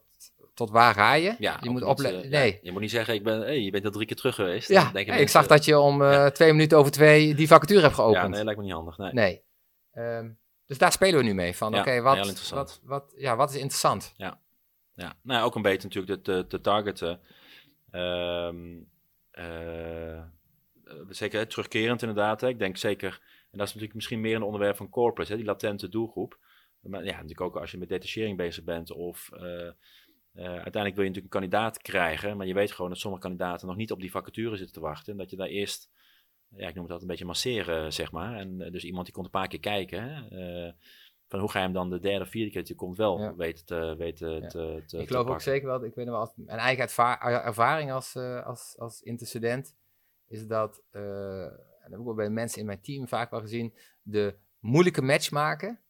tot 0.54 0.70
waar 0.70 0.94
ga 0.94 1.14
je? 1.14 1.34
Ja, 1.38 1.58
je 1.60 1.70
moet 1.70 1.82
opletten. 1.82 2.22
eh, 2.22 2.30
nee. 2.30 2.52
ja, 2.52 2.58
je 2.62 2.72
moet 2.72 2.80
niet 2.80 2.90
zeggen, 2.90 3.14
ik 3.14 3.22
ben, 3.22 3.40
hey, 3.40 3.60
je 3.60 3.70
bent 3.70 3.84
al 3.84 3.90
drie 3.90 4.06
keer 4.06 4.16
terug 4.16 4.34
geweest. 4.34 4.68
Ja, 4.68 4.82
Dan 4.84 4.92
denken 4.92 5.12
hey, 5.12 5.22
ik 5.22 5.28
zag 5.28 5.46
dat 5.46 5.64
je 5.64 5.78
om 5.78 6.02
eh, 6.02 6.12
ja. 6.12 6.30
twee 6.30 6.52
minuten 6.52 6.78
over 6.78 6.92
twee 6.92 7.34
die 7.34 7.46
vacature 7.46 7.80
hebt 7.80 7.94
geopend. 7.94 8.22
Ja, 8.22 8.28
nee, 8.28 8.44
lijkt 8.44 8.58
me 8.58 8.64
niet 8.64 8.74
handig. 8.74 8.98
Nee. 8.98 9.12
Nee. 9.12 9.42
Ehm, 9.92 10.30
dus 10.66 10.78
daar 10.78 10.92
spelen 10.92 11.18
we 11.18 11.24
nu 11.24 11.34
mee. 11.34 11.56
Van 11.56 11.72
Ja, 11.72 11.80
oké, 11.80 12.00
wat, 12.00 12.50
wat, 12.50 12.80
wat, 12.82 13.12
ja, 13.16 13.36
wat 13.36 13.50
is 13.50 13.56
interessant? 13.56 14.12
Ja, 14.16 14.38
nou, 15.22 15.44
ook 15.44 15.54
een 15.54 15.62
beetje 15.62 15.88
natuurlijk 15.88 16.22
te, 16.24 16.44
te 16.48 16.60
targeten. 16.60 17.20
Eh, 17.90 18.48
eh, 19.30 20.22
zeker 21.08 21.48
terugkerend 21.48 22.02
inderdaad. 22.02 22.40
Hè. 22.40 22.48
Ik 22.48 22.58
denk 22.58 22.76
zeker, 22.76 23.20
en 23.50 23.58
dat 23.58 23.66
is 23.66 23.74
natuurlijk 23.74 23.94
misschien 23.94 24.20
meer 24.20 24.36
een 24.36 24.42
onderwerp 24.42 24.76
van 24.76 24.88
corporates, 24.88 25.28
hè, 25.28 25.36
die 25.36 25.44
latente 25.44 25.88
doelgroep. 25.88 26.38
Maar 26.80 27.04
ja, 27.04 27.12
natuurlijk 27.12 27.40
ook 27.40 27.56
als 27.56 27.70
je 27.70 27.78
met 27.78 27.88
detachering 27.88 28.36
bezig 28.36 28.64
bent 28.64 28.90
of 28.90 29.30
eh, 29.32 29.66
eh, 29.66 29.74
uiteindelijk 30.34 30.94
wil 30.94 31.04
je 31.04 31.10
natuurlijk 31.10 31.34
een 31.34 31.40
kandidaat 31.40 31.82
krijgen, 31.82 32.36
maar 32.36 32.46
je 32.46 32.54
weet 32.54 32.72
gewoon 32.72 32.90
dat 32.90 33.00
sommige 33.00 33.22
kandidaten 33.22 33.66
nog 33.66 33.76
niet 33.76 33.92
op 33.92 34.00
die 34.00 34.10
vacature 34.10 34.56
zitten 34.56 34.74
te 34.74 34.80
wachten. 34.80 35.12
En 35.12 35.18
dat 35.18 35.30
je 35.30 35.36
daar 35.36 35.46
eerst, 35.46 35.90
ja, 36.48 36.68
ik 36.68 36.74
noem 36.74 36.84
het 36.84 36.92
altijd 36.92 37.02
een 37.02 37.06
beetje 37.06 37.24
masseren, 37.24 37.92
zeg 37.92 38.12
maar. 38.12 38.36
En 38.36 38.58
dus 38.58 38.84
iemand 38.84 39.04
die 39.04 39.14
komt 39.14 39.26
een 39.26 39.32
paar 39.32 39.48
keer 39.48 39.60
kijken. 39.60 40.02
Hè. 40.02 40.72
Van 41.28 41.40
hoe 41.40 41.50
ga 41.50 41.58
je 41.58 41.64
hem 41.64 41.74
dan 41.74 41.90
de 41.90 41.98
derde 42.00 42.24
of 42.24 42.30
vierde 42.30 42.50
keer 42.50 42.60
dat 42.60 42.68
je 42.68 42.74
komt 42.74 42.96
wel 42.96 43.18
Ja. 43.20 43.34
weten 43.34 43.64
te, 43.64 43.94
weten 43.98 44.40
Ja. 44.40 44.48
te, 44.48 44.82
te 44.86 44.96
ik 44.96 45.02
te 45.02 45.06
geloof 45.06 45.26
ook 45.28 45.40
zeker 45.40 45.66
wel, 45.68 45.84
ik 45.84 45.94
weet 45.94 46.04
nog 46.06 46.14
wel, 46.14 46.24
als, 46.24 46.32
mijn 46.36 46.58
eigen 46.58 46.84
erva- 46.84 47.20
ervaring 47.44 47.92
als, 47.92 48.14
eh, 48.14 48.46
als, 48.46 48.74
als 48.78 49.02
interstudent 49.02 49.74
is 50.28 50.46
dat, 50.46 50.82
eh, 50.90 51.42
en 51.42 51.50
dat 51.82 51.82
heb 51.82 51.92
ik 51.92 51.98
ook 51.98 52.04
wel 52.04 52.14
bij 52.14 52.30
mensen 52.30 52.60
in 52.60 52.66
mijn 52.66 52.80
team 52.80 53.08
vaak 53.08 53.30
wel 53.30 53.40
gezien, 53.40 53.74
de 54.02 54.34
moeilijke 54.60 55.02
match 55.02 55.30
maken, 55.30 55.80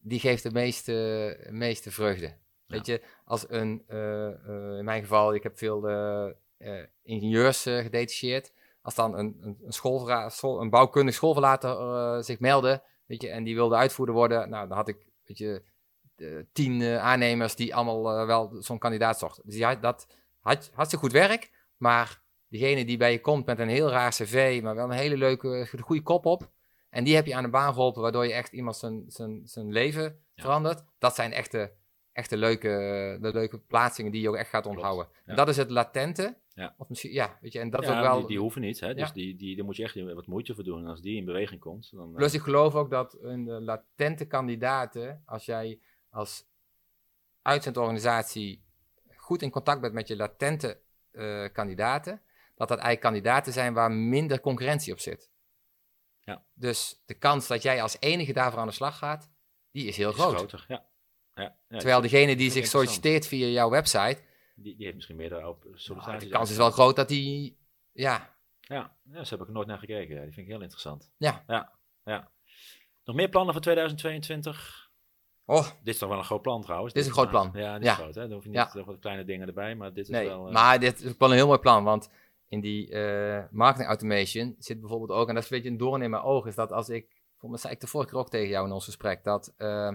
die 0.00 0.20
geeft 0.20 0.42
de 0.42 0.50
meeste, 0.52 1.46
meeste 1.50 1.90
vreugde. 1.90 2.36
Weet 2.66 2.86
je, 2.86 3.02
als 3.24 3.44
een, 3.48 3.82
eh, 3.86 4.28
in 4.78 4.84
mijn 4.84 5.02
geval, 5.02 5.34
ik 5.34 5.42
heb 5.42 5.58
veel 5.58 5.88
ingenieurs 7.02 7.62
gedetacheerd. 7.62 8.52
Als 8.82 8.94
dan 8.94 9.18
een, 9.18 9.36
een, 9.40 9.58
een, 9.64 9.72
school, 9.72 10.60
een 10.60 10.70
bouwkundig 10.70 11.14
schoolverlater 11.14 12.24
zich 12.24 12.40
meldde, 12.40 12.82
weet 13.06 13.22
je, 13.22 13.28
en 13.28 13.44
die 13.44 13.54
wilde 13.54 13.76
uitvoerder 13.76 14.14
worden, 14.14 14.48
nou, 14.48 14.68
dan 14.68 14.76
had 14.76 14.88
ik, 14.88 15.06
weet 15.24 15.38
je, 15.38 15.62
eh, 16.16 16.28
tien 16.52 16.80
eh, 16.82 16.98
aannemers 16.98 17.54
die 17.56 17.74
allemaal 17.74 18.18
eh, 18.18 18.26
wel 18.26 18.56
zo'n 18.58 18.78
kandidaat 18.78 19.18
zochten. 19.18 19.42
Dus 19.46 19.56
ja, 19.56 19.74
dat 19.74 20.06
had 20.40 20.70
hartstikke 20.74 21.04
goed 21.04 21.14
werk, 21.14 21.50
maar 21.76 22.22
diegene 22.48 22.84
die 22.84 22.96
bij 22.96 23.12
je 23.12 23.20
komt 23.20 23.46
met 23.46 23.58
een 23.58 23.68
heel 23.68 23.90
raar 23.90 24.10
cv, 24.10 24.60
maar 24.62 24.74
wel 24.74 24.84
een 24.84 24.90
hele 24.96 25.16
leuke, 25.16 25.68
goede 25.80 26.02
kop 26.02 26.26
op, 26.26 26.50
en 26.90 27.04
die 27.04 27.14
heb 27.14 27.26
je 27.26 27.34
aan 27.34 27.42
de 27.42 27.48
baan 27.50 27.72
geholpen, 27.72 28.02
waardoor 28.02 28.26
je 28.26 28.32
echt 28.32 28.52
iemand 28.52 28.76
zijn, 28.76 29.04
zijn, 29.08 29.40
zijn 29.44 29.72
leven 29.72 30.02
Ja. 30.34 30.42
verandert. 30.42 30.84
Dat 30.98 31.14
zijn 31.14 31.32
echte, 31.32 31.72
echte 32.12 32.36
leuke, 32.36 32.68
de 33.20 33.32
leuke 33.32 33.58
plaatsingen 33.58 34.12
die 34.12 34.20
je 34.20 34.28
ook 34.28 34.36
echt 34.36 34.50
gaat 34.50 34.66
onthouden. 34.66 35.08
ja. 35.12 35.20
En 35.24 35.36
dat 35.36 35.48
is 35.48 35.56
het 35.56 35.70
latente. 35.70 36.36
Ja. 36.56 36.74
Of 36.78 36.88
misschien, 36.88 37.12
ja, 37.12 37.38
weet 37.40 37.52
je, 37.52 37.58
en 37.58 37.70
dat 37.70 37.84
ja, 37.84 37.96
ook 37.96 38.04
wel... 38.04 38.18
die, 38.18 38.26
die 38.26 38.38
hoeven 38.38 38.60
niet, 38.60 38.80
hè? 38.80 38.94
dus 38.94 39.06
Ja. 39.08 39.12
die, 39.12 39.36
die, 39.36 39.56
daar 39.56 39.64
moet 39.64 39.76
je 39.76 39.82
echt 39.82 40.14
wat 40.14 40.26
moeite 40.26 40.54
voor 40.54 40.64
doen. 40.64 40.82
En 40.82 40.86
als 40.90 41.00
die 41.00 41.16
in 41.16 41.24
beweging 41.24 41.60
komt, 41.60 41.90
dan... 41.92 42.08
eh, 42.10 42.14
Plus 42.14 42.34
ik 42.34 42.40
geloof 42.40 42.74
ook 42.74 42.90
dat 42.90 43.16
een 43.20 43.48
eh, 43.48 43.60
latente 43.60 44.26
kandidaten, 44.26 45.22
als 45.26 45.44
jij 45.44 45.80
als 46.10 46.44
uitzendorganisatie 47.42 48.64
goed 49.16 49.42
in 49.42 49.50
contact 49.50 49.80
bent 49.80 49.92
met 49.92 50.08
je 50.08 50.16
latente 50.16 50.80
eh, 51.10 51.44
kandidaten, 51.52 52.20
dat 52.54 52.68
dat 52.68 52.78
eigenlijk 52.78 53.00
kandidaten 53.00 53.52
zijn 53.52 53.74
waar 53.74 53.92
minder 53.92 54.40
concurrentie 54.40 54.92
op 54.92 55.00
zit. 55.00 55.30
Ja. 56.20 56.44
Dus 56.54 57.02
de 57.06 57.14
kans 57.14 57.46
dat 57.46 57.62
jij 57.62 57.82
als 57.82 57.96
enige 58.00 58.32
daarvoor 58.32 58.60
aan 58.60 58.66
de 58.66 58.72
slag 58.72 58.98
gaat, 58.98 59.30
die 59.70 59.86
is 59.86 59.96
heel 59.96 60.10
is 60.10 60.14
groot. 60.14 60.34
groter. 60.34 60.64
Ja. 60.68 60.84
Ja, 61.34 61.56
Terwijl 61.68 62.00
degene 62.00 62.36
die 62.36 62.50
zich 62.50 62.66
solliciteert 62.66 63.26
via 63.26 63.46
jouw 63.46 63.70
website, 63.70 64.22
die, 64.56 64.74
die 64.74 64.84
heeft 64.84 64.94
misschien 64.94 65.16
meerdere 65.16 65.48
op 65.48 65.64
nou, 65.64 65.78
sollicitaties. 65.78 66.28
de 66.28 66.34
kans 66.34 66.50
is 66.50 66.56
wel 66.56 66.70
groot 66.70 66.96
dat 66.96 67.08
die, 67.08 67.56
ja, 67.92 68.34
Ja, 68.60 68.76
ja, 68.78 68.92
daar 69.02 69.26
heb 69.28 69.40
ik 69.40 69.48
nooit 69.48 69.66
naar 69.66 69.78
gekeken. 69.78 70.14
Ja, 70.14 70.22
die 70.22 70.32
vind 70.32 70.46
ik 70.46 70.52
heel 70.52 70.60
interessant. 70.62 71.10
Ja. 71.16 71.44
ja. 71.46 71.72
ja. 72.04 72.30
Nog 73.04 73.16
meer 73.16 73.28
plannen 73.28 73.52
voor 73.52 73.62
2022? 73.62 74.90
oh, 75.44 75.66
Dit 75.82 75.94
is 75.94 75.98
toch 75.98 76.08
wel 76.08 76.18
een 76.18 76.24
groot 76.24 76.42
plan 76.42 76.62
trouwens? 76.62 76.92
Dit 76.92 77.02
is 77.02 77.08
een 77.08 77.14
groot 77.14 77.30
plan. 77.30 77.50
Ja, 77.54 77.74
dit 77.74 77.84
Ja. 77.84 77.92
is 77.92 77.98
groot. 77.98 78.14
Hè? 78.14 78.20
Dan 78.22 78.32
hoef 78.32 78.42
je 78.44 78.50
niet 78.50 78.74
nog 78.74 78.86
wat 78.86 78.98
kleine 78.98 79.24
dingen 79.24 79.46
erbij, 79.46 79.74
maar 79.74 79.92
dit 79.92 80.04
is 80.04 80.10
Nee, 80.10 80.26
wel... 80.28 80.46
eh, 80.46 80.52
maar 80.52 80.80
dit 80.80 81.02
is 81.02 81.16
wel 81.18 81.28
een 81.30 81.34
heel 81.36 81.46
mooi 81.46 81.58
plan, 81.58 81.84
want 81.84 82.10
in 82.48 82.60
die 82.60 82.90
eh, 82.90 83.44
marketing 83.50 83.88
automation 83.88 84.54
zit 84.58 84.80
bijvoorbeeld 84.80 85.10
ook, 85.18 85.28
en 85.28 85.34
dat 85.34 85.44
is 85.44 85.50
een 85.50 85.56
beetje 85.56 85.70
een 85.72 85.76
doorn 85.78 86.02
in 86.02 86.10
mijn 86.10 86.22
oog, 86.22 86.46
is 86.46 86.54
dat 86.54 86.72
als 86.72 86.88
ik, 86.88 87.06
volgens 87.38 87.50
mij 87.50 87.58
zei 87.60 87.72
ik 87.72 87.80
de 87.80 87.86
vorige 87.86 88.10
keer 88.10 88.18
ook 88.18 88.30
tegen 88.30 88.48
jou 88.48 88.66
in 88.66 88.72
ons 88.72 88.84
gesprek, 88.84 89.24
dat 89.24 89.54
eh, 89.56 89.94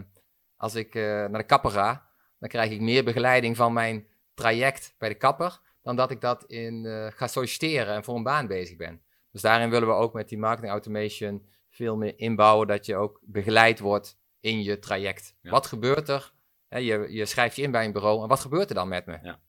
als 0.56 0.76
ik 0.76 0.96
eh, 0.96 1.02
naar 1.04 1.38
de 1.38 1.44
kapper 1.44 1.72
ga, 1.72 2.10
dan 2.40 2.50
krijg 2.50 2.72
ik 2.72 2.82
meer 2.82 3.04
begeleiding 3.04 3.56
van 3.58 3.74
mijn 3.74 4.08
traject 4.34 4.96
bij 4.98 5.10
de 5.10 5.16
kapper, 5.16 5.60
dan 5.82 5.96
dat 5.96 6.12
ik 6.12 6.22
dat 6.22 6.44
in 6.44 6.86
eh, 6.86 7.08
ga 7.10 7.28
solliciteren 7.28 7.94
en 7.96 8.04
voor 8.04 8.16
een 8.16 8.24
baan 8.24 8.48
bezig 8.48 8.78
ben. 8.78 9.02
Dus 9.32 9.42
daarin 9.42 9.70
willen 9.70 9.88
we 9.88 9.94
ook 9.94 10.14
met 10.14 10.30
die 10.30 10.38
marketing 10.38 10.72
automation 10.72 11.50
veel 11.70 11.96
meer 11.98 12.14
inbouwen, 12.20 12.68
dat 12.68 12.86
je 12.86 12.96
ook 12.96 13.20
begeleid 13.24 13.80
wordt 13.80 14.18
in 14.40 14.64
je 14.64 14.80
traject. 14.80 15.36
Ja. 15.42 15.52
Wat 15.52 15.66
gebeurt 15.68 16.10
er? 16.10 16.34
Hè, 16.68 16.78
je, 16.78 17.06
je 17.10 17.26
schrijft 17.26 17.56
je 17.56 17.62
in 17.62 17.72
bij 17.72 17.86
een 17.86 17.92
bureau 17.92 18.22
en 18.22 18.28
wat 18.28 18.40
gebeurt 18.40 18.70
er 18.70 18.76
dan 18.76 18.88
met 18.88 19.06
me? 19.06 19.20
Ja. 19.24 19.40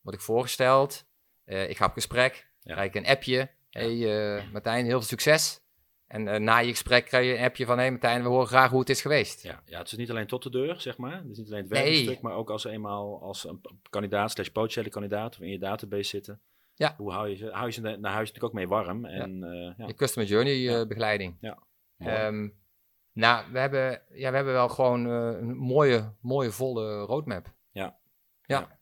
Word 0.00 0.16
ik 0.16 0.22
voorgesteld? 0.22 1.04
Eh, 1.44 1.68
ik 1.68 1.76
ga 1.76 1.86
op 1.86 1.92
gesprek, 1.92 2.46
Ja. 2.60 2.72
krijg 2.72 2.88
ik 2.88 2.94
een 2.94 3.06
appje. 3.06 3.50
Hey 3.70 4.36
eh, 4.36 4.52
Martijn, 4.52 4.84
heel 4.84 4.98
veel 4.98 5.08
succes. 5.08 5.60
En 6.06 6.28
eh, 6.28 6.40
na 6.40 6.58
je 6.58 6.70
gesprek 6.70 7.04
krijg 7.04 7.26
je 7.26 7.38
een 7.38 7.44
appje 7.44 7.66
van, 7.66 7.78
hey 7.78 7.90
Martijn, 7.90 8.22
we 8.22 8.28
horen 8.28 8.46
graag 8.46 8.70
hoe 8.70 8.80
het 8.80 8.88
is 8.90 9.00
geweest. 9.00 9.42
Ja, 9.42 9.62
ja, 9.64 9.78
het 9.78 9.86
is 9.92 9.98
niet 9.98 10.10
alleen 10.10 10.26
tot 10.26 10.42
de 10.42 10.50
deur, 10.50 10.80
zeg 10.80 10.96
maar. 10.96 11.16
Het 11.16 11.30
is 11.30 11.38
niet 11.38 11.46
alleen 11.50 11.62
het 11.62 11.72
Nee. 11.72 11.82
werkstuk, 11.82 12.20
maar 12.20 12.34
ook 12.34 12.50
als 12.50 12.64
eenmaal 12.64 13.22
als 13.22 13.44
een 13.48 13.60
kandidaat 13.90 14.30
slash 14.30 14.48
potentiële 14.48 14.88
kandidaat 14.88 15.34
of 15.34 15.40
in 15.40 15.48
je 15.50 15.58
database 15.58 16.08
zitten. 16.08 16.40
Ja. 16.74 16.94
Hoe 16.96 17.12
hou 17.12 17.28
je 17.28 17.36
ze, 17.36 17.48
hou 17.50 17.66
je 17.66 17.72
ze 17.72 17.80
naar 17.80 18.12
huis 18.12 18.32
natuurlijk 18.32 18.44
ook 18.44 18.52
mee 18.52 18.68
warm. 18.68 19.04
En, 19.04 19.38
ja. 19.38 19.74
ja. 19.78 19.86
De 19.86 19.94
customer 19.94 20.28
journey 20.28 20.52
eh, 20.54 20.62
Ja. 20.64 20.86
begeleiding. 20.86 21.36
Mooi. 21.40 21.54
Ehm, 22.14 22.48
nou, 23.12 23.52
we 23.52 23.58
hebben, 23.58 24.02
ja, 24.08 24.30
we 24.30 24.36
hebben 24.36 24.52
wel 24.54 24.68
gewoon 24.68 25.06
eh, 25.06 25.38
een 25.40 25.56
mooie, 25.56 26.12
mooie 26.20 26.50
volle 26.50 27.00
roadmap. 27.00 27.52
Ja. 27.70 27.98
Ja. 28.42 28.78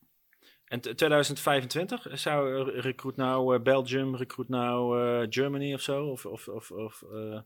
En 0.72 0.80
t- 0.80 0.96
2025 0.96 2.06
zou 2.12 2.70
eh, 2.70 2.80
Recruit 2.80 3.16
Now 3.16 3.54
eh, 3.54 3.60
Belgium, 3.60 4.16
Recruit 4.16 4.50
eh, 4.50 5.22
Germany 5.28 5.74
of 5.74 5.80
zo? 5.80 6.06
Of, 6.06 6.26
of, 6.26 6.48
of, 6.48 6.70
of 6.70 7.02
eh, 7.02 7.40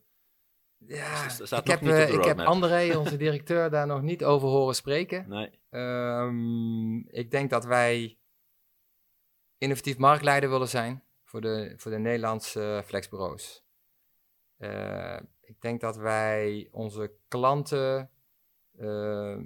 Ja, 0.78 1.24
ik 1.24 1.66
heb, 1.66 1.82
eh, 1.82 2.08
ik 2.12 2.24
heb. 2.24 2.38
André, 2.40 2.96
onze 2.98 3.16
directeur, 3.16 3.70
daar 3.70 3.86
nog 3.86 4.02
niet 4.02 4.24
over 4.24 4.48
horen 4.48 4.74
spreken. 4.74 5.28
nee. 5.28 5.50
Ehm, 5.70 6.96
ik 6.98 7.30
denk 7.30 7.50
dat 7.50 7.64
wij 7.64 8.18
innovatief 9.58 9.98
marktleider 9.98 10.50
willen 10.50 10.68
zijn 10.68 11.02
voor 11.24 11.40
de, 11.40 11.74
voor 11.76 11.90
de 11.90 11.98
Nederlandse 11.98 12.60
eh, 12.76 12.82
flexbureaus. 12.82 13.64
Eh, 14.56 15.20
ik 15.40 15.60
denk 15.60 15.80
dat 15.80 15.96
wij 15.96 16.68
onze 16.70 17.12
klanten 17.28 18.10
eh, 18.78 19.36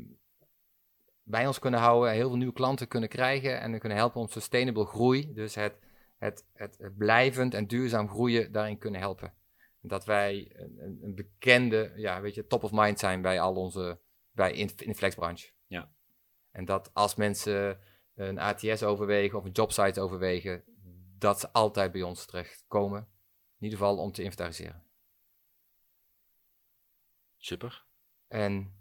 bij 1.30 1.46
ons 1.46 1.58
kunnen 1.58 1.80
houden, 1.80 2.12
heel 2.12 2.28
veel 2.28 2.36
nieuwe 2.36 2.52
klanten 2.52 2.88
kunnen 2.88 3.08
krijgen 3.08 3.60
en 3.60 3.78
kunnen 3.78 3.98
helpen 3.98 4.20
om 4.20 4.28
sustainable 4.28 4.86
groei, 4.86 5.32
dus 5.32 5.54
het, 5.54 5.78
het, 6.18 6.44
het, 6.52 6.76
het 6.78 6.96
blijvend 6.96 7.54
en 7.54 7.66
duurzaam 7.66 8.08
groeien, 8.08 8.52
daarin 8.52 8.78
kunnen 8.78 9.00
helpen. 9.00 9.34
Dat 9.80 10.04
wij 10.04 10.52
een, 10.54 10.98
een- 11.02 11.14
bekende, 11.14 11.92
ja, 11.96 12.20
weet 12.20 12.34
je, 12.34 12.46
top 12.46 12.64
of 12.64 12.70
mind 12.72 12.98
zijn 12.98 13.22
bij 13.22 13.40
al 13.40 13.54
onze, 13.54 13.98
bij 14.30 14.52
in, 14.52 14.70
in 14.76 14.88
de 14.88 14.94
flexbranche. 14.94 15.50
Ja. 15.66 15.90
En 16.50 16.64
dat 16.64 16.90
als 16.94 17.14
mensen 17.14 17.78
een 18.14 18.38
ATS 18.38 18.82
overwegen 18.82 19.38
of 19.38 19.44
een 19.44 19.50
jobsite 19.50 20.00
overwegen, 20.00 20.64
dat 21.18 21.40
ze 21.40 21.50
altijd 21.52 21.92
bij 21.92 22.02
ons 22.02 22.26
terechtkomen. 22.26 23.00
In 23.58 23.66
ieder 23.66 23.78
geval 23.78 23.96
om 23.98 24.12
te 24.12 24.22
inventariseren. 24.22 24.82
Super. 27.36 27.84
En 28.28 28.79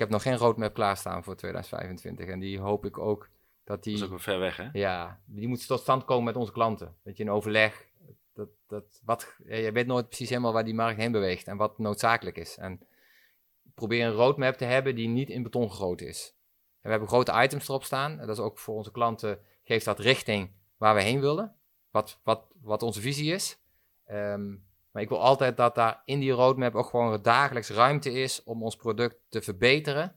heb 0.00 0.08
nog 0.08 0.22
geen 0.22 0.36
roadmap 0.36 0.74
klaarstaan 0.74 1.24
voor 1.24 1.36
2025. 1.36 2.26
En 2.26 2.38
die 2.38 2.58
hoop 2.58 2.84
ik 2.84 2.98
ook 2.98 3.28
dat 3.64 3.82
die, 3.82 3.98
Dat 3.98 4.08
is 4.08 4.12
ook 4.14 4.20
ver 4.20 4.38
weg, 4.38 4.56
hè? 4.56 4.68
ja, 4.72 5.20
die 5.24 5.48
moet 5.48 5.66
tot 5.66 5.80
stand 5.80 6.04
komen 6.04 6.24
met 6.24 6.36
onze 6.36 6.52
klanten. 6.52 6.96
Dat 7.02 7.16
je 7.16 7.22
in 7.22 7.30
overleg, 7.30 7.88
dat, 8.32 8.48
dat, 8.66 9.00
wat, 9.04 9.36
je 9.44 9.72
weet 9.72 9.86
nooit 9.86 10.06
precies 10.06 10.28
helemaal 10.28 10.52
waar 10.52 10.64
die 10.64 10.74
markt 10.74 11.00
heen 11.00 11.12
beweegt 11.12 11.46
en 11.46 11.56
wat 11.56 11.78
noodzakelijk 11.78 12.36
is. 12.36 12.56
En 12.56 12.80
probeer 13.74 14.06
een 14.06 14.12
roadmap 14.12 14.54
te 14.54 14.64
hebben 14.64 14.94
die 14.94 15.08
niet 15.08 15.30
in 15.30 15.42
beton 15.42 15.70
gegoten 15.70 16.06
is. 16.06 16.34
En 16.74 16.86
we 16.86 16.90
hebben 16.90 17.08
grote 17.08 17.42
items 17.42 17.68
erop 17.68 17.84
staan. 17.84 18.20
En 18.20 18.26
dat 18.26 18.36
is 18.36 18.44
ook 18.44 18.58
voor 18.58 18.74
onze 18.74 18.90
klanten, 18.90 19.40
geeft 19.62 19.84
dat 19.84 19.98
richting 19.98 20.52
waar 20.76 20.94
we 20.94 21.02
heen 21.02 21.20
willen. 21.20 21.54
Wat, 21.90 22.20
wat, 22.22 22.46
wat 22.60 22.82
onze 22.82 23.00
visie 23.00 23.32
is. 23.32 23.58
Ehm, 24.04 24.54
maar 24.90 25.02
ik 25.02 25.08
wil 25.08 25.20
altijd 25.20 25.56
dat 25.56 25.74
daar 25.74 26.02
in 26.04 26.20
die 26.20 26.30
roadmap 26.30 26.74
ook 26.74 26.88
gewoon 26.88 27.22
dagelijks 27.22 27.70
ruimte 27.70 28.12
is 28.12 28.42
om 28.42 28.62
ons 28.62 28.76
product 28.76 29.16
te 29.28 29.42
verbeteren. 29.42 30.14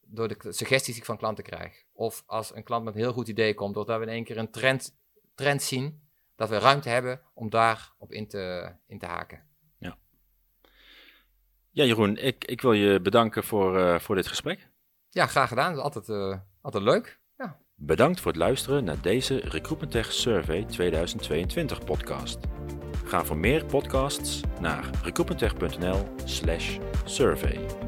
Door 0.00 0.28
de 0.28 0.36
suggesties 0.40 0.92
die 0.92 1.02
ik 1.02 1.04
van 1.04 1.16
klanten 1.16 1.44
krijg. 1.44 1.84
Of 1.92 2.22
als 2.26 2.54
een 2.54 2.64
klant 2.64 2.84
met 2.84 2.94
een 2.94 3.00
heel 3.00 3.12
goed 3.12 3.28
idee 3.28 3.54
komt, 3.54 3.74
doordat 3.74 3.98
we 3.98 4.04
in 4.04 4.12
één 4.12 4.24
keer 4.24 4.38
een 4.38 4.50
trend, 4.50 4.96
trend 5.34 5.62
zien, 5.62 6.02
dat 6.36 6.48
we 6.48 6.58
ruimte 6.58 6.88
hebben 6.88 7.20
om 7.34 7.50
daarop 7.50 8.12
in 8.12 8.28
te, 8.28 8.72
in 8.86 8.98
te 8.98 9.06
haken. 9.06 9.46
Ja, 11.76 11.84
Jeroen, 11.84 12.16
ik, 12.16 12.44
ik 12.44 12.60
wil 12.60 12.72
je 12.72 13.00
bedanken 13.00 13.44
voor, 13.44 13.78
eh, 13.78 13.98
voor 13.98 14.14
dit 14.14 14.26
gesprek. 14.26 14.68
Ja, 15.10 15.26
graag 15.26 15.48
gedaan. 15.48 15.74
Dat 15.74 15.78
is 15.78 15.82
altijd, 15.84 16.08
eh, 16.08 16.38
altijd 16.60 16.84
leuk. 16.84 17.20
Ja. 17.38 17.58
Bedankt 17.74 18.20
voor 18.20 18.32
het 18.32 18.40
luisteren 18.40 18.84
naar 18.84 19.00
deze 19.02 19.36
Recruitment 19.36 19.90
Tech 19.90 20.12
Survey 20.12 20.64
2022 20.64 21.84
podcast. 21.84 22.38
Ga 23.06 23.24
voor 23.24 23.38
meer 23.38 23.64
podcasts 23.64 24.40
naar 24.60 24.90
recruitmenttech.nl 25.02 26.08
slash 26.24 26.78
survey. 27.04 27.85